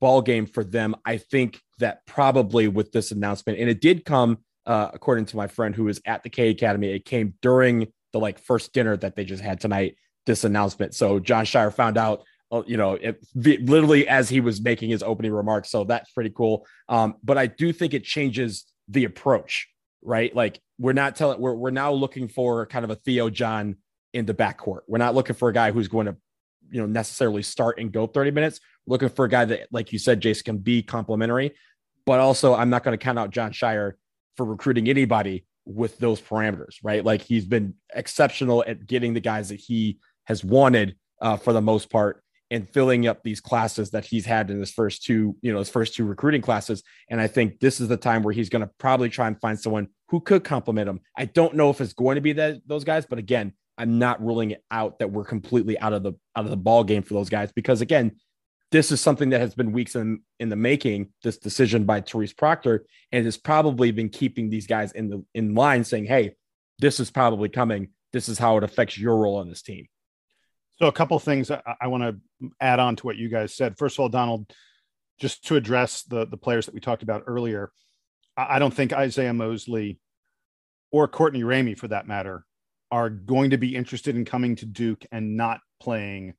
ball 0.00 0.22
game 0.22 0.46
for 0.46 0.64
them. 0.64 0.94
I 1.04 1.18
think 1.18 1.60
that 1.78 2.04
probably 2.06 2.68
with 2.68 2.92
this 2.92 3.10
announcement, 3.10 3.58
and 3.58 3.68
it 3.68 3.80
did 3.80 4.04
come 4.04 4.38
uh, 4.66 4.90
according 4.92 5.26
to 5.26 5.36
my 5.36 5.46
friend 5.46 5.74
who 5.74 5.84
was 5.84 6.00
at 6.04 6.22
the 6.22 6.30
K 6.30 6.50
Academy, 6.50 6.88
it 6.88 7.04
came 7.04 7.34
during 7.40 7.92
the 8.12 8.18
like 8.18 8.38
first 8.38 8.72
dinner 8.72 8.96
that 8.96 9.14
they 9.14 9.24
just 9.24 9.42
had 9.42 9.60
tonight. 9.60 9.96
This 10.26 10.42
announcement. 10.42 10.92
So 10.92 11.20
Jon 11.20 11.44
Scheyer 11.44 11.72
found 11.72 11.96
out 11.96 12.24
uh, 12.52 12.62
you 12.66 12.76
know, 12.76 12.94
it, 12.94 13.20
literally 13.34 14.06
as 14.06 14.28
he 14.28 14.40
was 14.40 14.60
making 14.60 14.90
his 14.90 15.02
opening 15.02 15.32
remarks. 15.32 15.70
So 15.70 15.84
that's 15.84 16.10
pretty 16.12 16.30
cool. 16.30 16.66
Um, 16.88 17.16
but 17.22 17.36
I 17.36 17.46
do 17.46 17.72
think 17.72 17.94
it 17.94 18.04
changes 18.04 18.64
the 18.88 19.04
approach, 19.04 19.68
right? 20.02 20.34
Like 20.34 20.60
we're 20.78 20.92
not 20.92 21.16
telling, 21.16 21.40
we're, 21.40 21.54
we're 21.54 21.70
now 21.70 21.92
looking 21.92 22.28
for 22.28 22.66
kind 22.66 22.84
of 22.84 22.90
a 22.90 22.96
Theo 22.96 23.30
John 23.30 23.76
in 24.12 24.26
the 24.26 24.34
backcourt. 24.34 24.80
We're 24.86 24.98
not 24.98 25.14
looking 25.14 25.34
for 25.34 25.48
a 25.48 25.52
guy 25.52 25.72
who's 25.72 25.88
going 25.88 26.06
to, 26.06 26.16
you 26.70 26.80
know, 26.80 26.86
necessarily 26.86 27.42
start 27.42 27.80
and 27.80 27.90
go 27.90 28.06
30 28.06 28.30
minutes. 28.30 28.60
Looking 28.86 29.08
for 29.08 29.24
a 29.24 29.28
guy 29.28 29.44
that, 29.46 29.68
like 29.70 29.92
you 29.92 29.98
said, 29.98 30.20
Jason 30.20 30.44
can 30.44 30.58
be 30.58 30.82
complimentary, 30.82 31.54
but 32.04 32.20
also 32.20 32.54
I'm 32.54 32.70
not 32.70 32.84
going 32.84 32.96
to 32.96 33.02
count 33.02 33.18
out 33.18 33.30
Jon 33.30 33.52
Scheyer 33.52 33.92
for 34.36 34.46
recruiting 34.46 34.88
anybody 34.88 35.44
with 35.64 35.98
those 35.98 36.20
parameters, 36.20 36.76
right? 36.82 37.04
Like 37.04 37.22
he's 37.22 37.44
been 37.44 37.74
exceptional 37.94 38.64
at 38.66 38.86
getting 38.86 39.14
the 39.14 39.20
guys 39.20 39.48
that 39.48 39.60
he 39.60 39.98
has 40.24 40.44
wanted 40.44 40.96
uh, 41.20 41.36
for 41.36 41.52
the 41.52 41.60
most 41.60 41.90
part 41.90 42.22
and 42.50 42.68
filling 42.68 43.08
up 43.08 43.22
these 43.24 43.40
classes 43.40 43.90
that 43.90 44.04
he's 44.04 44.24
had 44.24 44.50
in 44.50 44.60
his 44.60 44.70
first 44.70 45.02
two, 45.02 45.36
you 45.42 45.52
know, 45.52 45.58
his 45.58 45.68
first 45.68 45.94
two 45.94 46.04
recruiting 46.04 46.40
classes. 46.40 46.82
And 47.10 47.20
I 47.20 47.26
think 47.26 47.58
this 47.58 47.80
is 47.80 47.88
the 47.88 47.96
time 47.96 48.22
where 48.22 48.32
he's 48.32 48.48
going 48.48 48.62
to 48.62 48.70
probably 48.78 49.08
try 49.08 49.26
and 49.26 49.40
find 49.40 49.58
someone 49.58 49.88
who 50.08 50.20
could 50.20 50.44
complement 50.44 50.88
him. 50.88 51.00
I 51.16 51.24
don't 51.24 51.56
know 51.56 51.70
if 51.70 51.80
it's 51.80 51.92
going 51.92 52.14
to 52.14 52.20
be 52.20 52.34
that 52.34 52.60
those 52.66 52.84
guys, 52.84 53.04
but 53.04 53.18
again, 53.18 53.52
I'm 53.78 53.98
not 53.98 54.24
ruling 54.24 54.52
it 54.52 54.64
out 54.70 55.00
that 55.00 55.10
we're 55.10 55.24
completely 55.24 55.78
out 55.78 55.92
of 55.92 56.02
the 56.02 56.12
out 56.34 56.44
of 56.44 56.50
the 56.50 56.56
ball 56.56 56.84
game 56.84 57.02
for 57.02 57.14
those 57.14 57.28
guys 57.28 57.52
because 57.52 57.80
again, 57.80 58.12
this 58.72 58.90
is 58.90 59.00
something 59.00 59.30
that 59.30 59.40
has 59.40 59.54
been 59.54 59.72
weeks 59.72 59.94
in 59.94 60.20
in 60.40 60.48
the 60.48 60.56
making. 60.56 61.12
This 61.22 61.38
decision 61.38 61.84
by 61.84 62.00
Tyrese 62.00 62.36
Proctor 62.36 62.84
and 63.12 63.24
has 63.24 63.36
probably 63.36 63.90
been 63.92 64.08
keeping 64.08 64.50
these 64.50 64.66
guys 64.66 64.92
in 64.92 65.08
the 65.08 65.24
in 65.34 65.54
line, 65.54 65.84
saying, 65.84 66.06
"Hey, 66.06 66.34
this 66.78 66.98
is 67.00 67.10
probably 67.10 67.48
coming. 67.48 67.90
This 68.12 68.28
is 68.28 68.38
how 68.38 68.56
it 68.56 68.64
affects 68.64 68.98
your 68.98 69.16
role 69.16 69.36
on 69.36 69.48
this 69.48 69.62
team." 69.62 69.86
So 70.78 70.86
a 70.86 70.92
couple 70.92 71.18
things 71.18 71.50
I, 71.50 71.62
I 71.80 71.86
want 71.86 72.02
to 72.02 72.50
add 72.60 72.80
on 72.80 72.96
to 72.96 73.06
what 73.06 73.16
you 73.16 73.28
guys 73.28 73.54
said. 73.54 73.78
First 73.78 73.96
of 73.96 74.00
all, 74.00 74.08
Donald, 74.08 74.52
just 75.18 75.46
to 75.46 75.56
address 75.56 76.02
the 76.02 76.26
the 76.26 76.36
players 76.36 76.66
that 76.66 76.74
we 76.74 76.80
talked 76.80 77.02
about 77.02 77.24
earlier, 77.26 77.70
I, 78.36 78.56
I 78.56 78.58
don't 78.58 78.74
think 78.74 78.92
Isaiah 78.92 79.32
Mosley 79.32 80.00
or 80.90 81.08
Courtney 81.08 81.42
Ramey, 81.42 81.78
for 81.78 81.88
that 81.88 82.06
matter, 82.06 82.44
are 82.90 83.10
going 83.10 83.50
to 83.50 83.58
be 83.58 83.76
interested 83.76 84.16
in 84.16 84.24
coming 84.24 84.56
to 84.56 84.66
Duke 84.66 85.04
and 85.12 85.36
not 85.36 85.60
playing 85.80 86.34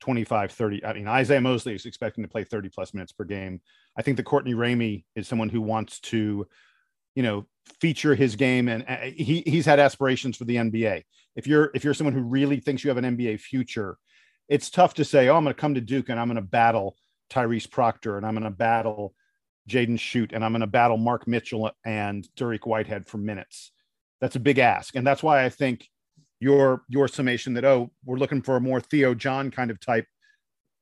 25, 0.00 0.52
30. 0.52 0.84
I 0.84 0.92
mean, 0.94 1.06
Isaiah 1.06 1.40
Mosley 1.40 1.74
is 1.74 1.86
expecting 1.86 2.24
to 2.24 2.28
play 2.28 2.44
30 2.44 2.70
plus 2.70 2.94
minutes 2.94 3.12
per 3.12 3.24
game. 3.24 3.60
I 3.96 4.02
think 4.02 4.16
that 4.16 4.24
Courtney 4.24 4.54
Ramey 4.54 5.04
is 5.14 5.28
someone 5.28 5.48
who 5.48 5.60
wants 5.60 6.00
to, 6.00 6.46
you 7.14 7.22
know, 7.22 7.46
feature 7.80 8.14
his 8.14 8.36
game 8.36 8.68
and 8.68 8.84
uh, 8.88 8.96
he 8.96 9.42
he's 9.46 9.66
had 9.66 9.78
aspirations 9.78 10.36
for 10.36 10.44
the 10.44 10.56
NBA. 10.56 11.02
If 11.36 11.46
you're 11.46 11.70
if 11.74 11.84
you're 11.84 11.94
someone 11.94 12.14
who 12.14 12.22
really 12.22 12.60
thinks 12.60 12.82
you 12.82 12.90
have 12.90 12.96
an 12.96 13.16
NBA 13.16 13.40
future, 13.40 13.98
it's 14.48 14.70
tough 14.70 14.94
to 14.94 15.04
say, 15.04 15.28
"Oh, 15.28 15.36
I'm 15.36 15.44
going 15.44 15.54
to 15.54 15.60
come 15.60 15.74
to 15.74 15.80
Duke 15.80 16.08
and 16.08 16.18
I'm 16.18 16.28
going 16.28 16.36
to 16.36 16.42
battle 16.42 16.96
Tyrese 17.30 17.70
Proctor 17.70 18.16
and 18.16 18.26
I'm 18.26 18.34
going 18.34 18.44
to 18.44 18.50
battle 18.50 19.14
Jaden 19.68 19.98
Schutt 19.98 20.32
and 20.32 20.44
I'm 20.44 20.52
going 20.52 20.60
to 20.62 20.66
battle 20.66 20.96
Mark 20.96 21.26
Mitchell 21.28 21.70
and 21.84 22.26
Dariq 22.36 22.66
Whitehead 22.66 23.06
for 23.06 23.18
minutes." 23.18 23.72
That's 24.20 24.36
a 24.36 24.40
big 24.40 24.58
ask, 24.58 24.96
and 24.96 25.06
that's 25.06 25.22
why 25.22 25.44
I 25.44 25.48
think 25.48 25.88
your 26.40 26.82
your 26.88 27.06
summation 27.06 27.54
that 27.54 27.64
oh, 27.64 27.90
we're 28.04 28.16
looking 28.16 28.42
for 28.42 28.56
a 28.56 28.60
more 28.60 28.80
Theo 28.80 29.14
John 29.14 29.50
kind 29.50 29.70
of 29.70 29.78
type. 29.78 30.06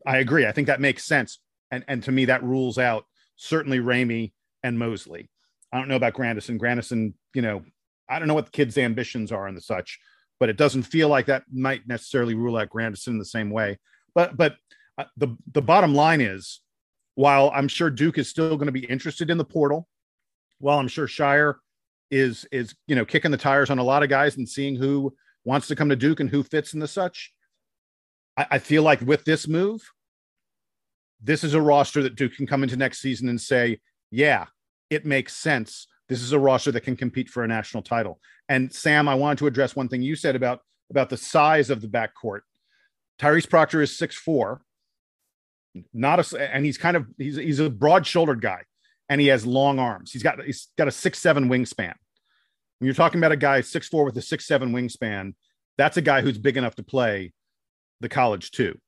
I 0.07 0.19
agree. 0.19 0.47
I 0.47 0.53
think 0.53 0.69
that 0.69 0.81
makes 0.81 1.05
sense, 1.05 1.39
and 1.71 1.85
and 1.89 2.03
to 2.05 2.13
me 2.13 2.27
that 2.27 2.43
rules 2.43 2.79
out 2.79 3.05
certainly 3.37 3.79
Ramey 3.79 4.33
and 4.63 4.79
Mosley. 4.79 5.31
I 5.73 5.79
don't 5.79 5.89
know 5.89 5.97
about 5.97 6.15
Grandison. 6.15 6.59
Grandison, 6.59 7.15
you 7.35 7.43
know, 7.43 7.63
I 8.09 8.19
don't 8.19 8.29
know 8.29 8.35
what 8.35 8.47
the 8.47 8.53
kids' 8.53 8.79
ambitions 8.79 9.33
are 9.33 9.47
and 9.47 9.57
the 9.57 9.61
such, 9.61 9.99
but 10.41 10.49
it 10.49 10.57
doesn't 10.57 10.85
feel 10.85 11.09
like 11.09 11.27
that 11.27 11.45
might 11.53 11.87
necessarily 11.87 12.35
rule 12.35 12.57
out 12.57 12.71
Grandison 12.71 13.15
in 13.15 13.19
the 13.19 13.25
same 13.25 13.51
way. 13.51 13.79
But 14.15 14.37
but 14.37 14.57
uh, 14.97 15.05
the 15.17 15.37
the 15.53 15.63
bottom 15.63 15.95
line 15.95 16.21
is, 16.21 16.61
while 17.17 17.51
I'm 17.55 17.69
sure 17.69 17.91
Duke 17.91 18.19
is 18.19 18.29
still 18.29 18.57
going 18.57 18.67
to 18.67 18.73
be 18.73 18.87
interested 18.87 19.29
in 19.29 19.39
the 19.39 19.45
portal, 19.45 19.89
while 20.61 20.79
I'm 20.79 20.89
sure 20.89 21.07
Scheyer 21.07 21.55
is 22.11 22.47
is 22.51 22.75
you 22.87 22.97
know 22.97 23.05
kicking 23.05 23.31
the 23.31 23.37
tires 23.37 23.71
on 23.71 23.79
a 23.79 23.85
lot 23.85 24.03
of 24.03 24.09
guys 24.09 24.37
and 24.37 24.49
seeing 24.49 24.77
who 24.77 25.15
wants 25.45 25.69
to 25.69 25.77
come 25.77 25.89
to 25.89 25.97
Duke 25.97 26.21
and 26.21 26.31
who 26.31 26.43
fits 26.43 26.75
in 26.75 26.81
the 26.81 26.89
such, 26.89 27.33
I, 28.37 28.47
I 28.53 28.59
feel 28.59 28.83
like 28.83 29.01
with 29.01 29.25
this 29.25 29.49
move, 29.49 29.83
this 31.21 31.43
is 31.43 31.55
a 31.55 31.61
roster 31.61 32.03
that 32.03 32.17
Duke 32.17 32.35
can 32.35 32.47
come 32.47 32.63
into 32.63 32.77
next 32.77 33.01
season 33.01 33.29
and 33.29 33.41
say, 33.41 33.81
yeah, 34.11 34.47
it 34.91 35.05
makes 35.05 35.37
sense. 35.37 35.87
This 36.09 36.23
is 36.23 36.33
a 36.33 36.39
roster 36.39 36.73
that 36.73 36.83
can 36.83 36.97
compete 36.97 37.29
for 37.29 37.45
a 37.45 37.49
national 37.49 37.83
title. 37.83 38.21
And 38.49 38.73
Sam, 38.73 39.09
I 39.09 39.15
wanted 39.15 39.39
to 39.39 39.47
address 39.47 39.77
one 39.77 39.89
thing 39.89 40.03
you 40.03 40.17
said 40.17 40.37
about 40.37 40.61
about 40.91 41.11
the 41.11 41.19
size 41.19 41.69
of 41.69 41.83
the 41.83 41.89
backcourt. 41.89 42.41
Tyrese 43.21 43.51
Proctor 43.51 43.83
is 43.83 43.99
six 43.99 44.17
four, 44.17 44.63
not 45.93 46.33
a, 46.33 46.55
and 46.55 46.65
he's 46.65 46.79
kind 46.79 46.97
of 46.97 47.07
he's 47.19 47.37
he's 47.37 47.59
a 47.59 47.69
broad 47.69 48.07
shouldered 48.07 48.41
guy, 48.41 48.63
and 49.09 49.21
he 49.21 49.27
has 49.27 49.45
long 49.45 49.79
arms. 49.79 50.13
He's 50.13 50.23
got 50.23 50.43
he's 50.43 50.69
got 50.79 50.89
a 50.89 50.93
six 50.93 51.19
seven 51.19 51.49
wingspan. 51.51 51.95
When 52.79 52.87
you're 52.87 52.95
talking 52.95 53.19
about 53.19 53.33
a 53.33 53.37
guy 53.37 53.61
six 53.61 53.89
four 53.89 54.05
with 54.05 54.17
a 54.17 54.23
six 54.23 54.47
seven 54.47 54.73
wingspan, 54.73 55.35
that's 55.77 55.97
a 55.97 56.03
guy 56.03 56.21
who's 56.21 56.39
big 56.39 56.57
enough 56.57 56.75
to 56.77 56.83
play 56.83 57.33
the 58.01 58.09
college 58.09 58.51
too. 58.51 58.79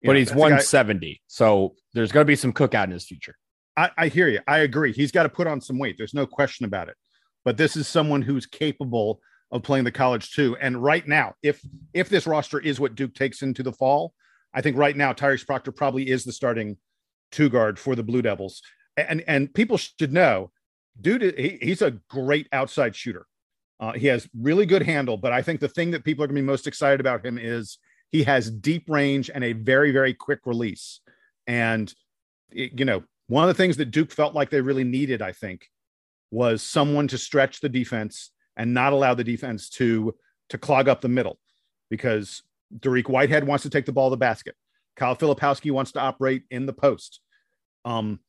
You 0.00 0.08
but 0.08 0.12
know, 0.14 0.18
he's 0.18 0.34
170, 0.34 1.14
guy, 1.14 1.18
so 1.28 1.74
there's 1.94 2.10
going 2.10 2.24
to 2.24 2.28
be 2.28 2.34
some 2.34 2.52
cookout 2.52 2.84
in 2.84 2.90
his 2.90 3.04
future. 3.04 3.36
I, 3.76 3.90
I 3.96 4.08
hear 4.08 4.28
you. 4.28 4.40
I 4.48 4.58
agree. 4.58 4.92
He's 4.92 5.12
got 5.12 5.22
to 5.22 5.28
put 5.28 5.46
on 5.46 5.60
some 5.60 5.78
weight. 5.78 5.96
There's 5.96 6.14
no 6.14 6.26
question 6.26 6.66
about 6.66 6.88
it. 6.88 6.96
But 7.44 7.56
this 7.56 7.76
is 7.76 7.86
someone 7.86 8.22
who's 8.22 8.46
capable 8.46 9.20
of 9.50 9.62
playing 9.62 9.84
the 9.84 9.92
college 9.92 10.32
too. 10.32 10.56
And 10.60 10.82
right 10.82 11.06
now, 11.06 11.34
if 11.42 11.60
if 11.92 12.08
this 12.08 12.26
roster 12.26 12.58
is 12.58 12.80
what 12.80 12.94
Duke 12.94 13.14
takes 13.14 13.42
into 13.42 13.62
the 13.62 13.72
fall, 13.72 14.14
I 14.54 14.60
think 14.60 14.76
right 14.76 14.96
now 14.96 15.12
Tyrese 15.12 15.46
Proctor 15.46 15.72
probably 15.72 16.08
is 16.08 16.24
the 16.24 16.32
starting 16.32 16.78
two 17.30 17.48
guard 17.48 17.78
for 17.78 17.94
the 17.94 18.02
Blue 18.02 18.22
Devils. 18.22 18.62
And 18.96 19.22
and 19.26 19.52
people 19.52 19.76
should 19.76 20.12
know, 20.12 20.50
dude, 21.00 21.38
he, 21.38 21.58
he's 21.60 21.82
a 21.82 21.92
great 22.08 22.48
outside 22.52 22.94
shooter. 22.94 23.26
Uh, 23.80 23.92
he 23.92 24.06
has 24.06 24.28
really 24.38 24.66
good 24.66 24.82
handle, 24.82 25.16
but 25.16 25.32
I 25.32 25.42
think 25.42 25.60
the 25.60 25.68
thing 25.68 25.90
that 25.90 26.04
people 26.04 26.22
are 26.22 26.28
going 26.28 26.36
to 26.36 26.42
be 26.42 26.46
most 26.46 26.66
excited 26.66 27.00
about 27.00 27.24
him 27.24 27.36
is 27.36 27.78
he 28.10 28.22
has 28.24 28.50
deep 28.50 28.88
range 28.88 29.30
and 29.34 29.42
a 29.42 29.54
very 29.54 29.90
very 29.90 30.14
quick 30.14 30.40
release. 30.44 31.00
And 31.46 31.92
you 32.52 32.84
know, 32.84 33.02
one 33.26 33.42
of 33.42 33.48
the 33.48 33.60
things 33.60 33.76
that 33.78 33.90
Duke 33.90 34.12
felt 34.12 34.34
like 34.34 34.50
they 34.50 34.60
really 34.60 34.84
needed, 34.84 35.22
I 35.22 35.32
think, 35.32 35.68
was 36.30 36.62
someone 36.62 37.08
to 37.08 37.18
stretch 37.18 37.60
the 37.60 37.68
defense 37.68 38.30
and 38.56 38.74
not 38.74 38.92
allow 38.92 39.14
the 39.14 39.24
defense 39.24 39.68
to 39.70 40.14
to 40.50 40.58
clog 40.58 40.88
up 40.88 41.00
the 41.00 41.08
middle 41.08 41.38
because 41.90 42.42
Dariq 42.78 43.08
Whitehead 43.08 43.46
wants 43.46 43.62
to 43.62 43.70
take 43.70 43.86
the 43.86 43.92
ball 43.92 44.10
to 44.10 44.14
the 44.14 44.18
basket. 44.18 44.54
Kyle 44.96 45.16
Filipowski 45.16 45.70
wants 45.70 45.92
to 45.92 46.00
operate 46.00 46.44
in 46.50 46.66
the 46.66 46.72
post. 46.72 47.20
Um, 47.84 48.20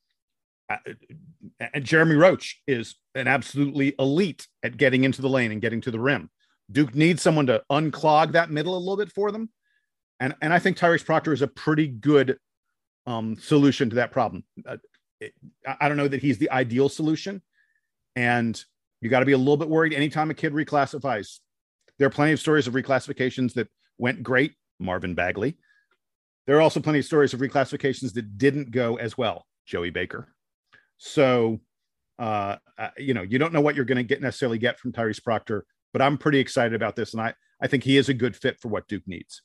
and 1.74 1.84
Jeremy 1.84 2.16
Roach 2.16 2.62
is 2.68 2.96
an 3.16 3.28
absolutely 3.28 3.96
elite 4.00 4.48
at 4.64 4.78
getting 4.78 5.04
into 5.04 5.22
the 5.22 5.30
lane 5.30 5.52
and 5.52 5.62
getting 5.62 5.82
to 5.82 5.92
the 5.92 6.00
rim. 6.00 6.30
Duke 6.72 6.96
needs 6.96 7.22
someone 7.22 7.48
to 7.48 7.62
unclog 7.72 8.32
that 8.34 8.50
middle 8.50 8.76
a 8.76 8.80
little 8.80 8.98
bit 8.98 9.12
for 9.12 9.32
them. 9.32 9.50
And, 10.20 10.36
and 10.42 10.54
I 10.54 10.60
think 10.60 10.78
Tyrese 10.78 11.06
Proctor 11.06 11.34
is 11.34 11.42
a 11.42 11.48
pretty 11.48 11.88
good 11.88 12.38
um, 13.06 13.36
solution 13.36 13.90
to 13.90 13.96
that 13.98 14.12
problem. 14.12 14.44
Uh, 14.66 14.78
it, 15.20 15.34
I 15.80 15.88
don't 15.88 15.98
know 15.98 16.08
that 16.08 16.22
he's 16.22 16.38
the 16.38 16.52
ideal 16.52 16.90
solution. 16.90 17.42
And 18.16 18.62
you 19.02 19.10
got 19.10 19.20
to 19.20 19.26
be 19.26 19.34
a 19.34 19.38
little 19.38 19.58
bit 19.58 19.70
worried 19.70 19.94
anytime 19.94 20.30
a 20.30 20.34
kid 20.34 20.54
reclassifies. 20.54 21.40
There 22.00 22.08
are 22.08 22.12
plenty 22.12 22.32
of 22.32 22.40
stories 22.40 22.68
of 22.68 22.74
reclassifications 22.74 23.54
that 23.54 23.68
went 23.98 24.24
great, 24.24 24.54
Marvin 24.80 25.14
Bagley. 25.14 25.58
There 26.48 26.58
are 26.58 26.62
also 26.62 26.80
plenty 26.80 27.00
of 27.00 27.06
stories 27.06 27.34
of 27.34 27.40
reclassifications 27.40 28.14
that 28.14 28.38
didn't 28.38 28.72
go 28.72 28.96
as 28.96 29.18
well, 29.18 29.46
Joey 29.66 29.90
Baker. 29.90 30.33
So, 31.06 31.60
uh, 32.18 32.58
you 32.98 33.14
know, 33.14 33.24
you 33.24 33.40
don't 33.40 33.54
know 33.54 33.62
what 33.62 33.76
you're 33.76 33.86
going 33.86 33.98
to 33.98 34.04
get 34.04 34.22
necessarily 34.22 34.58
get 34.58 34.80
from 34.80 34.94
Tyrese 34.94 35.24
Proctor, 35.24 35.66
but 35.92 36.02
I'm 36.02 36.18
pretty 36.18 36.40
excited 36.40 36.74
about 36.74 36.96
this, 36.96 37.14
and 37.14 37.22
I 37.22 37.34
I 37.62 37.68
think 37.68 37.84
he 37.84 37.98
is 37.98 38.10
a 38.10 38.14
good 38.14 38.36
fit 38.36 38.60
for 38.60 38.70
what 38.70 38.88
Duke 38.88 39.08
needs 39.08 39.42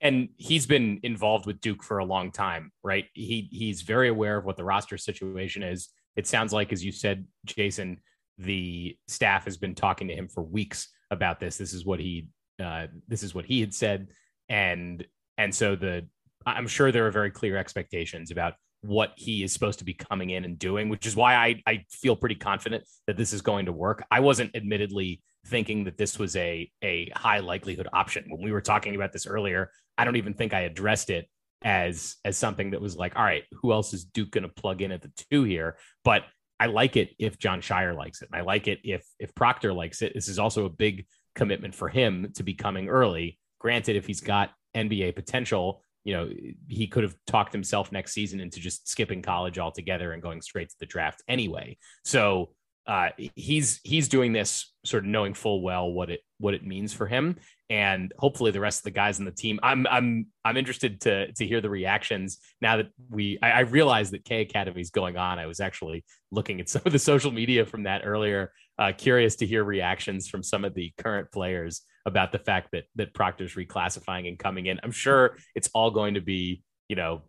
and 0.00 0.28
he's 0.36 0.66
been 0.66 1.00
involved 1.02 1.46
with 1.46 1.60
Duke 1.60 1.82
for 1.82 1.98
a 1.98 2.04
long 2.04 2.30
time, 2.30 2.72
right? 2.82 3.06
He 3.14 3.48
he's 3.50 3.82
very 3.82 4.08
aware 4.08 4.36
of 4.36 4.44
what 4.44 4.56
the 4.56 4.64
roster 4.64 4.96
situation 4.96 5.62
is. 5.62 5.88
It 6.16 6.26
sounds 6.26 6.52
like, 6.52 6.72
as 6.72 6.84
you 6.84 6.92
said, 6.92 7.26
Jason, 7.44 7.98
the 8.38 8.96
staff 9.08 9.44
has 9.44 9.56
been 9.56 9.74
talking 9.74 10.08
to 10.08 10.14
him 10.14 10.28
for 10.28 10.42
weeks 10.42 10.88
about 11.10 11.40
this. 11.40 11.56
This 11.56 11.72
is 11.72 11.84
what 11.84 12.00
he 12.00 12.28
uh, 12.62 12.86
this 13.08 13.22
is 13.22 13.34
what 13.34 13.44
he 13.44 13.60
had 13.60 13.74
said, 13.74 14.08
and 14.48 15.04
and 15.36 15.54
so 15.54 15.74
the 15.74 16.06
I'm 16.46 16.68
sure 16.68 16.92
there 16.92 17.06
are 17.06 17.10
very 17.10 17.30
clear 17.30 17.56
expectations 17.56 18.30
about 18.30 18.54
what 18.82 19.12
he 19.16 19.42
is 19.42 19.52
supposed 19.52 19.80
to 19.80 19.84
be 19.84 19.94
coming 19.94 20.30
in 20.30 20.44
and 20.44 20.58
doing, 20.58 20.88
which 20.88 21.06
is 21.06 21.16
why 21.16 21.34
I 21.34 21.62
I 21.66 21.84
feel 21.90 22.16
pretty 22.16 22.36
confident 22.36 22.84
that 23.06 23.16
this 23.16 23.32
is 23.32 23.42
going 23.42 23.66
to 23.66 23.72
work. 23.72 24.04
I 24.10 24.20
wasn't 24.20 24.54
admittedly 24.54 25.22
thinking 25.46 25.84
that 25.84 25.98
this 25.98 26.18
was 26.18 26.36
a 26.36 26.70
a 26.82 27.10
high 27.14 27.40
likelihood 27.40 27.88
option 27.92 28.24
when 28.28 28.42
we 28.42 28.52
were 28.52 28.60
talking 28.60 28.94
about 28.94 29.12
this 29.12 29.26
earlier. 29.26 29.70
I 29.96 30.04
don't 30.04 30.16
even 30.16 30.34
think 30.34 30.54
I 30.54 30.60
addressed 30.60 31.10
it 31.10 31.28
as 31.62 32.16
as 32.24 32.36
something 32.36 32.70
that 32.70 32.80
was 32.80 32.96
like, 32.96 33.16
all 33.16 33.24
right, 33.24 33.44
who 33.60 33.72
else 33.72 33.92
is 33.92 34.04
Duke 34.04 34.30
going 34.30 34.42
to 34.42 34.48
plug 34.48 34.82
in 34.82 34.92
at 34.92 35.02
the 35.02 35.12
two 35.30 35.42
here? 35.44 35.76
But 36.04 36.24
I 36.60 36.66
like 36.66 36.96
it 36.96 37.10
if 37.18 37.38
Jon 37.38 37.60
Scheyer 37.60 37.96
likes 37.96 38.22
it. 38.22 38.28
And 38.32 38.40
I 38.40 38.44
like 38.44 38.68
it 38.68 38.80
if 38.84 39.04
if 39.18 39.34
Proctor 39.34 39.72
likes 39.72 40.02
it. 40.02 40.12
This 40.14 40.28
is 40.28 40.38
also 40.38 40.64
a 40.64 40.70
big 40.70 41.06
commitment 41.34 41.74
for 41.74 41.88
him 41.88 42.32
to 42.36 42.42
be 42.42 42.54
coming 42.54 42.88
early. 42.88 43.38
Granted, 43.60 43.96
if 43.96 44.06
he's 44.06 44.20
got 44.20 44.50
NBA 44.76 45.14
potential, 45.14 45.82
you 46.08 46.14
know, 46.14 46.30
he 46.68 46.86
could 46.86 47.02
have 47.02 47.14
talked 47.26 47.52
himself 47.52 47.92
next 47.92 48.14
season 48.14 48.40
into 48.40 48.60
just 48.60 48.88
skipping 48.88 49.20
college 49.20 49.58
altogether 49.58 50.12
and 50.12 50.22
going 50.22 50.40
straight 50.40 50.70
to 50.70 50.74
the 50.80 50.86
draft 50.86 51.22
anyway. 51.28 51.76
So 52.02 52.48
uh, 52.86 53.10
he's 53.34 53.78
he's 53.84 54.08
doing 54.08 54.32
this 54.32 54.72
sort 54.86 55.04
of 55.04 55.10
knowing 55.10 55.34
full 55.34 55.60
well 55.60 55.92
what 55.92 56.08
it 56.08 56.20
what 56.38 56.54
it 56.54 56.64
means 56.64 56.94
for 56.94 57.06
him, 57.06 57.36
and 57.68 58.10
hopefully 58.18 58.52
the 58.52 58.58
rest 58.58 58.80
of 58.80 58.84
the 58.84 58.90
guys 58.90 59.18
in 59.18 59.26
the 59.26 59.30
team. 59.30 59.60
I'm 59.62 59.86
I'm 59.86 60.28
I'm 60.46 60.56
interested 60.56 60.98
to 61.02 61.30
to 61.30 61.46
hear 61.46 61.60
the 61.60 61.68
reactions 61.68 62.38
now 62.62 62.78
that 62.78 62.88
we. 63.10 63.38
I, 63.42 63.50
I 63.50 63.60
realize 63.60 64.10
that 64.12 64.24
K 64.24 64.40
Academy 64.40 64.80
is 64.80 64.88
going 64.88 65.18
on. 65.18 65.38
I 65.38 65.44
was 65.44 65.60
actually 65.60 66.06
looking 66.30 66.58
at 66.58 66.70
some 66.70 66.80
of 66.86 66.92
the 66.92 66.98
social 66.98 67.30
media 67.30 67.66
from 67.66 67.82
that 67.82 68.00
earlier. 68.06 68.52
Uh, 68.78 68.92
curious 68.96 69.36
to 69.36 69.46
hear 69.46 69.62
reactions 69.62 70.26
from 70.26 70.42
some 70.42 70.64
of 70.64 70.72
the 70.72 70.90
current 70.96 71.30
players 71.32 71.82
about 72.08 72.32
the 72.32 72.38
fact 72.38 72.70
that 72.72 72.84
that 72.96 73.14
Proctor's 73.14 73.54
reclassifying 73.54 74.26
and 74.26 74.38
coming 74.38 74.66
in. 74.66 74.80
I'm 74.82 74.90
sure 74.90 75.36
it's 75.54 75.70
all 75.74 75.92
going 75.92 76.14
to 76.14 76.20
be 76.20 76.62
you 76.88 76.96
know 76.96 77.22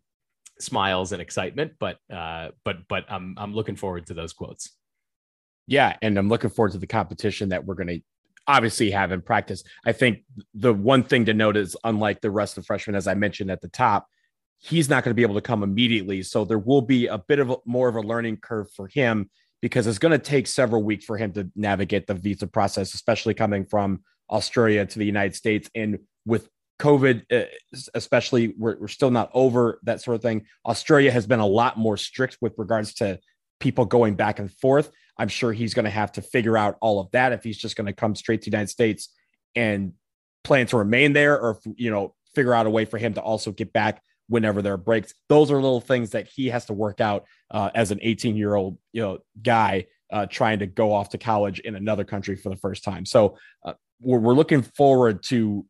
smiles 0.59 1.11
and 1.11 1.21
excitement, 1.21 1.73
but 1.79 1.97
uh, 2.11 2.49
but 2.65 2.87
but 2.87 3.05
I'm 3.09 3.35
I'm 3.37 3.53
looking 3.53 3.75
forward 3.75 4.07
to 4.07 4.15
those 4.15 4.33
quotes 4.33 4.71
yeah, 5.69 5.95
and 6.01 6.17
I'm 6.17 6.29
looking 6.29 6.49
forward 6.49 6.71
to 6.71 6.79
the 6.79 6.87
competition 6.87 7.49
that 7.49 7.63
we're 7.63 7.75
going 7.75 7.87
to 7.87 8.01
obviously 8.47 8.89
have 8.89 9.11
in 9.11 9.21
practice. 9.21 9.63
I 9.85 9.91
think 9.91 10.23
the 10.55 10.73
one 10.73 11.03
thing 11.03 11.25
to 11.25 11.33
note 11.35 11.55
is, 11.55 11.77
unlike 11.83 12.21
the 12.21 12.31
rest 12.31 12.57
of 12.57 12.63
the 12.63 12.65
freshmen, 12.65 12.95
as 12.95 13.05
I 13.05 13.13
mentioned 13.13 13.51
at 13.51 13.61
the 13.61 13.67
top, 13.67 14.07
he's 14.57 14.89
not 14.89 15.03
going 15.03 15.11
to 15.11 15.15
be 15.15 15.21
able 15.21 15.35
to 15.35 15.41
come 15.41 15.61
immediately. 15.61 16.23
So 16.23 16.43
there 16.43 16.57
will 16.57 16.81
be 16.81 17.05
a 17.05 17.19
bit 17.19 17.37
of 17.37 17.51
a, 17.51 17.57
more 17.65 17.87
of 17.87 17.95
a 17.95 18.01
learning 18.01 18.37
curve 18.37 18.71
for 18.75 18.87
him 18.87 19.29
because 19.61 19.85
it's 19.85 19.99
going 19.99 20.11
to 20.11 20.17
take 20.17 20.47
several 20.47 20.81
weeks 20.81 21.05
for 21.05 21.17
him 21.17 21.33
to 21.33 21.47
navigate 21.55 22.07
the 22.07 22.15
visa 22.15 22.47
process, 22.47 22.95
especially 22.95 23.35
coming 23.35 23.63
from 23.63 24.01
Australia 24.29 24.85
to 24.85 24.99
the 24.99 25.05
United 25.05 25.35
States 25.35 25.69
and 25.75 25.99
with 26.25 26.49
COVID, 26.79 27.23
uh, 27.31 27.45
especially, 27.93 28.53
we're, 28.57 28.77
we're 28.79 28.87
still 28.87 29.11
not 29.11 29.29
over 29.33 29.79
that 29.83 30.01
sort 30.01 30.15
of 30.15 30.21
thing. 30.21 30.45
Australia 30.65 31.11
has 31.11 31.27
been 31.27 31.41
a 31.41 31.45
lot 31.45 31.77
more 31.77 31.97
strict 31.97 32.37
with 32.41 32.53
regards 32.57 32.93
to 32.95 33.19
people 33.59 33.85
going 33.85 34.15
back 34.15 34.39
and 34.39 34.51
forth. 34.51 34.89
I'm 35.17 35.27
sure 35.27 35.51
he's 35.51 35.73
going 35.73 35.85
to 35.85 35.91
have 35.91 36.13
to 36.13 36.21
figure 36.21 36.57
out 36.57 36.77
all 36.79 37.01
of 37.01 37.11
that 37.11 37.33
if 37.33 37.43
he's 37.43 37.57
just 37.57 37.75
going 37.75 37.87
to 37.87 37.93
come 37.93 38.15
straight 38.15 38.41
to 38.43 38.49
the 38.49 38.55
United 38.55 38.69
States 38.69 39.13
and 39.55 39.91
plan 40.45 40.67
to 40.67 40.77
remain 40.77 41.11
there, 41.11 41.39
or 41.39 41.59
you 41.75 41.91
know, 41.91 42.15
figure 42.33 42.53
out 42.53 42.65
a 42.65 42.69
way 42.69 42.85
for 42.85 42.97
him 42.97 43.13
to 43.15 43.21
also 43.21 43.51
get 43.51 43.73
back 43.73 44.01
whenever 44.29 44.61
there 44.61 44.73
are 44.73 44.77
breaks. 44.77 45.13
Those 45.27 45.51
are 45.51 45.55
little 45.55 45.81
things 45.81 46.11
that 46.11 46.27
he 46.27 46.47
has 46.47 46.65
to 46.67 46.73
work 46.73 47.01
out 47.01 47.25
uh, 47.51 47.71
as 47.75 47.91
an 47.91 47.99
18 48.01 48.37
year 48.37 48.55
old, 48.55 48.77
you 48.93 49.01
know, 49.01 49.17
guy 49.41 49.87
uh, 50.13 50.27
trying 50.27 50.59
to 50.59 50.67
go 50.67 50.93
off 50.93 51.09
to 51.09 51.17
college 51.17 51.59
in 51.59 51.75
another 51.75 52.05
country 52.05 52.37
for 52.37 52.49
the 52.49 52.55
first 52.55 52.83
time. 52.85 53.05
So 53.05 53.37
uh, 53.65 53.73
we're, 54.01 54.19
we're 54.19 54.33
looking 54.33 54.61
forward 54.61 55.23
to 55.23 55.65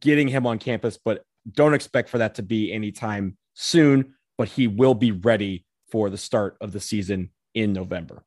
getting 0.00 0.28
him 0.28 0.46
on 0.46 0.58
campus, 0.58 0.98
but 1.02 1.22
don't 1.50 1.74
expect 1.74 2.08
for 2.08 2.18
that 2.18 2.36
to 2.36 2.42
be 2.42 2.72
anytime 2.72 3.36
soon. 3.54 4.14
But 4.36 4.48
he 4.48 4.68
will 4.68 4.94
be 4.94 5.10
ready 5.10 5.64
for 5.90 6.10
the 6.10 6.18
start 6.18 6.56
of 6.60 6.72
the 6.72 6.80
season 6.80 7.30
in 7.54 7.72
November. 7.72 8.22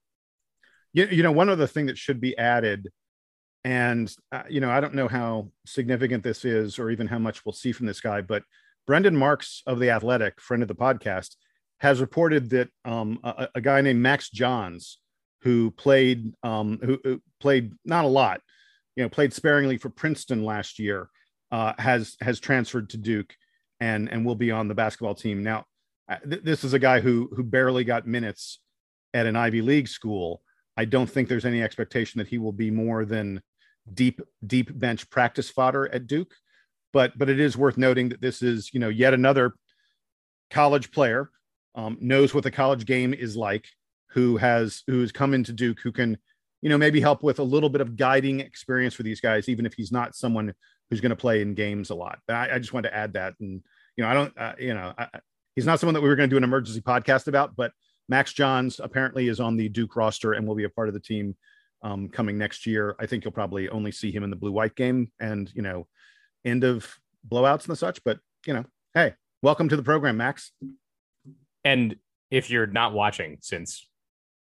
You, 0.93 1.05
you 1.05 1.23
know, 1.23 1.31
one 1.31 1.49
other 1.49 1.67
thing 1.67 1.85
that 1.85 1.97
should 1.97 2.19
be 2.19 2.37
added, 2.37 2.89
and 3.63 4.13
uh, 4.31 4.43
you 4.49 4.59
know, 4.59 4.69
I 4.69 4.81
don't 4.81 4.93
know 4.93 5.07
how 5.07 5.51
significant 5.65 6.23
this 6.23 6.43
is, 6.43 6.77
or 6.79 6.89
even 6.89 7.07
how 7.07 7.19
much 7.19 7.45
we'll 7.45 7.53
see 7.53 7.71
from 7.71 7.85
this 7.85 8.01
guy, 8.01 8.21
but 8.21 8.43
Brendan 8.87 9.15
Marks 9.15 9.63
of 9.65 9.79
the 9.79 9.91
Athletic, 9.91 10.41
friend 10.41 10.61
of 10.61 10.67
the 10.67 10.75
podcast, 10.75 11.35
has 11.79 12.01
reported 12.01 12.49
that 12.49 12.69
um, 12.85 13.19
a, 13.23 13.47
a, 13.55 13.61
guy 13.61 13.81
named 13.81 14.01
Max 14.01 14.29
Johns, 14.29 14.99
who 15.41 15.71
played 15.71 16.33
um, 16.43 16.79
who, 16.83 16.99
who, 17.03 17.21
played 17.39 17.73
not 17.85 18.05
a 18.05 18.09
lot, 18.09 18.41
you 18.95 19.03
know, 19.03 19.09
played 19.09 19.33
sparingly 19.33 19.77
for 19.77 19.89
Princeton 19.89 20.43
last 20.43 20.79
year, 20.79 21.09
uh, 21.51 21.73
has 21.77 22.15
has 22.21 22.39
transferred 22.39 22.89
to 22.89 22.97
Duke 22.97 23.35
and 23.79 24.09
and 24.09 24.25
will 24.25 24.35
be 24.35 24.51
on 24.51 24.67
the 24.67 24.75
basketball 24.75 25.15
team 25.15 25.43
now. 25.43 25.65
Uh, 26.09 26.17
th- 26.27 26.43
this 26.43 26.63
is 26.63 26.73
a 26.73 26.79
guy 26.79 26.99
who 26.99 27.29
who 27.35 27.43
barely 27.43 27.83
got 27.83 28.07
minutes 28.07 28.59
at 29.13 29.25
an 29.25 29.35
Ivy 29.35 29.61
League 29.61 29.87
school. 29.87 30.41
I 30.77 30.85
don't 30.85 31.09
think 31.09 31.27
there's 31.27 31.45
any 31.45 31.61
expectation 31.61 32.19
that 32.19 32.27
he 32.27 32.37
will 32.37 32.53
be 32.53 32.71
more 32.71 33.05
than 33.05 33.41
deep 33.93 34.21
deep 34.45 34.77
bench 34.77 35.09
practice 35.09 35.49
fodder 35.49 35.89
at 35.93 36.07
Duke. 36.07 36.33
But 36.93 37.17
but 37.17 37.29
it 37.29 37.39
is 37.39 37.57
worth 37.57 37.77
noting 37.77 38.09
that 38.09 38.21
this 38.21 38.41
is 38.41 38.73
you 38.73 38.79
know 38.79 38.89
yet 38.89 39.13
another 39.13 39.53
college 40.49 40.91
player 40.91 41.29
um, 41.75 41.97
knows 42.01 42.33
what 42.33 42.43
the 42.43 42.51
college 42.51 42.85
game 42.85 43.13
is 43.13 43.35
like, 43.35 43.65
who 44.09 44.37
has 44.37 44.83
who's 44.87 45.11
come 45.11 45.33
into 45.33 45.53
Duke, 45.53 45.79
who 45.81 45.91
can 45.91 46.17
you 46.61 46.69
know 46.69 46.77
maybe 46.77 47.01
help 47.01 47.23
with 47.23 47.39
a 47.39 47.43
little 47.43 47.69
bit 47.69 47.81
of 47.81 47.95
guiding 47.95 48.39
experience 48.39 48.93
for 48.93 49.03
these 49.03 49.21
guys, 49.21 49.49
even 49.49 49.65
if 49.65 49.73
he's 49.73 49.91
not 49.91 50.15
someone 50.15 50.53
who's 50.89 51.01
going 51.01 51.11
to 51.11 51.15
play 51.15 51.41
in 51.41 51.53
games 51.53 51.89
a 51.89 51.95
lot. 51.95 52.19
But 52.27 52.35
I, 52.35 52.55
I, 52.55 52.59
just 52.59 52.73
wanted 52.73 52.89
to 52.89 52.95
add 52.95 53.13
that, 53.13 53.33
and 53.39 53.61
you 53.95 54.03
know, 54.03 54.09
I 54.09 54.13
don't, 54.13 54.37
uh, 54.37 54.53
you 54.59 54.73
know, 54.73 54.93
I, 54.97 55.07
he's 55.55 55.65
not 55.65 55.79
someone 55.79 55.93
that 55.93 56.01
we 56.01 56.09
were 56.09 56.15
going 56.15 56.29
to 56.29 56.33
do 56.33 56.37
an 56.37 56.43
emergency 56.43 56.81
podcast 56.81 57.27
about, 57.27 57.55
but 57.55 57.71
Max 58.09 58.33
Johns 58.33 58.79
apparently 58.79 59.27
is 59.27 59.39
on 59.39 59.57
the 59.57 59.69
Duke 59.69 59.95
roster 59.95 60.33
and 60.33 60.47
will 60.47 60.55
be 60.55 60.65
a 60.65 60.69
part 60.69 60.87
of 60.87 60.93
the 60.93 60.99
team 60.99 61.35
um, 61.81 62.09
coming 62.09 62.37
next 62.37 62.65
year. 62.65 62.95
I 62.99 63.05
think 63.05 63.23
you'll 63.23 63.31
probably 63.31 63.69
only 63.69 63.91
see 63.91 64.11
him 64.11 64.23
in 64.23 64.29
the 64.29 64.35
blue 64.35 64.51
white 64.51 64.75
game 64.75 65.11
and 65.19 65.51
you 65.55 65.61
know, 65.61 65.87
end 66.45 66.63
of 66.63 66.93
blowouts 67.27 67.63
and 67.63 67.71
the 67.71 67.75
such. 67.75 68.03
But 68.03 68.19
you 68.45 68.53
know, 68.53 68.65
hey, 68.93 69.13
welcome 69.41 69.69
to 69.69 69.75
the 69.75 69.83
program, 69.83 70.17
Max. 70.17 70.51
And 71.63 71.95
if 72.29 72.49
you're 72.49 72.67
not 72.67 72.93
watching, 72.93 73.37
since 73.41 73.87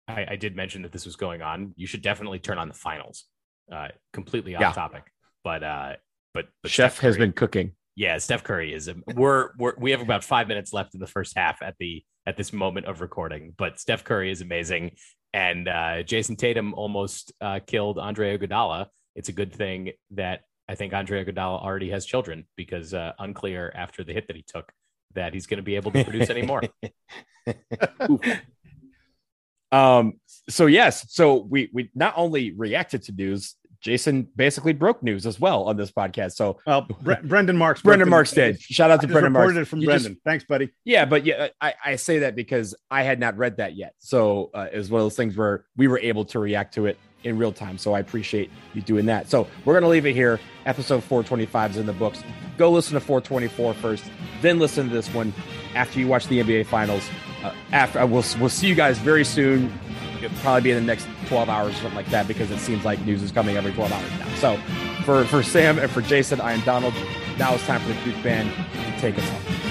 I, 0.08 0.26
I 0.30 0.36
did 0.36 0.56
mention 0.56 0.82
that 0.82 0.92
this 0.92 1.06
was 1.06 1.16
going 1.16 1.42
on, 1.42 1.72
you 1.76 1.86
should 1.86 2.02
definitely 2.02 2.38
turn 2.38 2.58
on 2.58 2.68
the 2.68 2.74
finals. 2.74 3.24
Uh, 3.72 3.88
completely 4.12 4.54
off 4.54 4.60
yeah. 4.60 4.72
topic, 4.72 5.04
but 5.42 5.64
uh, 5.64 5.94
but, 6.34 6.48
but 6.62 6.70
chef 6.70 6.98
has 6.98 7.16
been 7.16 7.32
cooking. 7.32 7.72
Yeah, 7.96 8.18
Steph 8.18 8.44
Curry 8.44 8.74
is. 8.74 8.88
A, 8.88 8.96
we're, 9.14 9.50
we're 9.56 9.72
we 9.78 9.92
have 9.92 10.02
about 10.02 10.22
five 10.22 10.48
minutes 10.48 10.72
left 10.74 10.94
in 10.94 11.00
the 11.00 11.06
first 11.06 11.36
half 11.36 11.62
at 11.62 11.74
the 11.78 12.04
at 12.26 12.36
this 12.36 12.52
moment 12.52 12.86
of 12.86 13.00
recording, 13.00 13.54
but 13.56 13.80
Steph 13.80 14.04
Curry 14.04 14.30
is 14.30 14.42
amazing, 14.42 14.96
and 15.32 15.66
uh, 15.66 16.02
Jayson 16.02 16.36
Tatum 16.36 16.74
almost 16.74 17.32
uh, 17.40 17.60
killed 17.66 17.98
Andre 17.98 18.36
Iguodala. 18.36 18.86
It's 19.14 19.30
a 19.30 19.32
good 19.32 19.54
thing 19.54 19.92
that 20.10 20.42
I 20.68 20.74
think 20.74 20.92
Andre 20.92 21.24
Iguodala 21.24 21.62
already 21.62 21.90
has 21.90 22.04
children 22.04 22.46
because 22.56 22.92
uh, 22.92 23.12
unclear 23.18 23.72
after 23.74 24.04
the 24.04 24.12
hit 24.12 24.26
that 24.26 24.36
he 24.36 24.44
took 24.46 24.72
that 25.14 25.32
he's 25.32 25.46
going 25.46 25.58
to 25.58 25.62
be 25.62 25.76
able 25.76 25.92
to 25.92 26.04
produce 26.04 26.28
anymore. 26.30 26.62
um. 29.74 30.14
So 30.48 30.66
yes. 30.66 31.06
So 31.12 31.36
we 31.36 31.70
we 31.72 31.90
not 31.94 32.14
only 32.16 32.52
reacted 32.52 33.02
to 33.04 33.12
news 33.12 33.56
Jason 33.84 34.26
basically 34.34 34.72
broke 34.72 35.02
news 35.02 35.26
as 35.26 35.38
well 35.38 35.64
on 35.64 35.76
this 35.76 35.92
podcast. 35.92 36.32
So, 36.32 36.58
well, 36.66 36.88
Bre- 37.02 37.12
Brendan 37.22 37.58
Marks, 37.58 37.82
Brendan 37.82 38.08
Marks 38.08 38.32
did. 38.32 38.58
Shout 38.58 38.90
out 38.90 39.02
to 39.02 39.06
Brendan 39.06 39.34
Marks. 39.34 39.54
It 39.54 39.66
from 39.66 39.80
you 39.80 39.86
Brendan. 39.86 40.14
Just, 40.14 40.24
Thanks, 40.24 40.44
buddy. 40.44 40.70
Yeah, 40.84 41.04
but 41.04 41.26
yeah, 41.26 41.48
I, 41.60 41.74
I, 41.84 41.96
say 41.96 42.20
that 42.20 42.34
because 42.34 42.74
I 42.90 43.02
had 43.02 43.20
not 43.20 43.36
read 43.36 43.58
that 43.58 43.76
yet. 43.76 43.94
So 43.98 44.50
uh, 44.54 44.68
it 44.72 44.78
was 44.78 44.90
one 44.90 45.02
of 45.02 45.04
those 45.04 45.16
things 45.16 45.36
where 45.36 45.66
we 45.76 45.86
were 45.86 45.98
able 45.98 46.24
to 46.24 46.38
react 46.38 46.72
to 46.74 46.86
it 46.86 46.98
in 47.24 47.36
real 47.36 47.52
time. 47.52 47.76
So 47.76 47.92
I 47.92 48.00
appreciate 48.00 48.50
you 48.72 48.80
doing 48.80 49.04
that. 49.06 49.28
So 49.28 49.46
we're 49.66 49.74
gonna 49.74 49.88
leave 49.88 50.06
it 50.06 50.14
here. 50.14 50.40
Episode 50.64 51.04
425 51.04 51.72
is 51.72 51.76
in 51.76 51.84
the 51.84 51.92
books. 51.92 52.22
Go 52.56 52.70
listen 52.70 52.94
to 52.94 53.00
424 53.00 53.74
first, 53.74 54.04
then 54.40 54.58
listen 54.58 54.88
to 54.88 54.94
this 54.94 55.12
one 55.12 55.34
after 55.74 56.00
you 56.00 56.08
watch 56.08 56.26
the 56.28 56.40
NBA 56.40 56.66
Finals. 56.66 57.08
Uh, 57.42 57.52
after 57.72 57.98
uh, 57.98 58.06
we'll 58.06 58.24
we'll 58.38 58.48
see 58.48 58.68
you 58.68 58.74
guys 58.74 58.98
very 58.98 59.24
soon 59.24 59.70
it'll 60.24 60.38
probably 60.38 60.62
be 60.62 60.70
in 60.70 60.76
the 60.76 60.86
next 60.86 61.06
12 61.26 61.48
hours 61.48 61.72
or 61.72 61.76
something 61.76 61.96
like 61.96 62.08
that 62.08 62.26
because 62.26 62.50
it 62.50 62.58
seems 62.58 62.84
like 62.84 63.00
news 63.04 63.22
is 63.22 63.30
coming 63.30 63.56
every 63.56 63.72
12 63.72 63.92
hours 63.92 64.10
now. 64.18 64.34
So 64.36 64.56
for, 65.04 65.24
for 65.26 65.42
Sam 65.42 65.78
and 65.78 65.90
for 65.90 66.00
Jason, 66.02 66.40
I 66.40 66.52
am 66.52 66.60
Donald. 66.60 66.94
Now 67.38 67.54
it's 67.54 67.66
time 67.66 67.80
for 67.80 67.88
the 67.88 68.00
Duke 68.04 68.22
Band 68.22 68.50
to 68.72 69.00
take 69.00 69.18
us 69.18 69.28
home. 69.28 69.63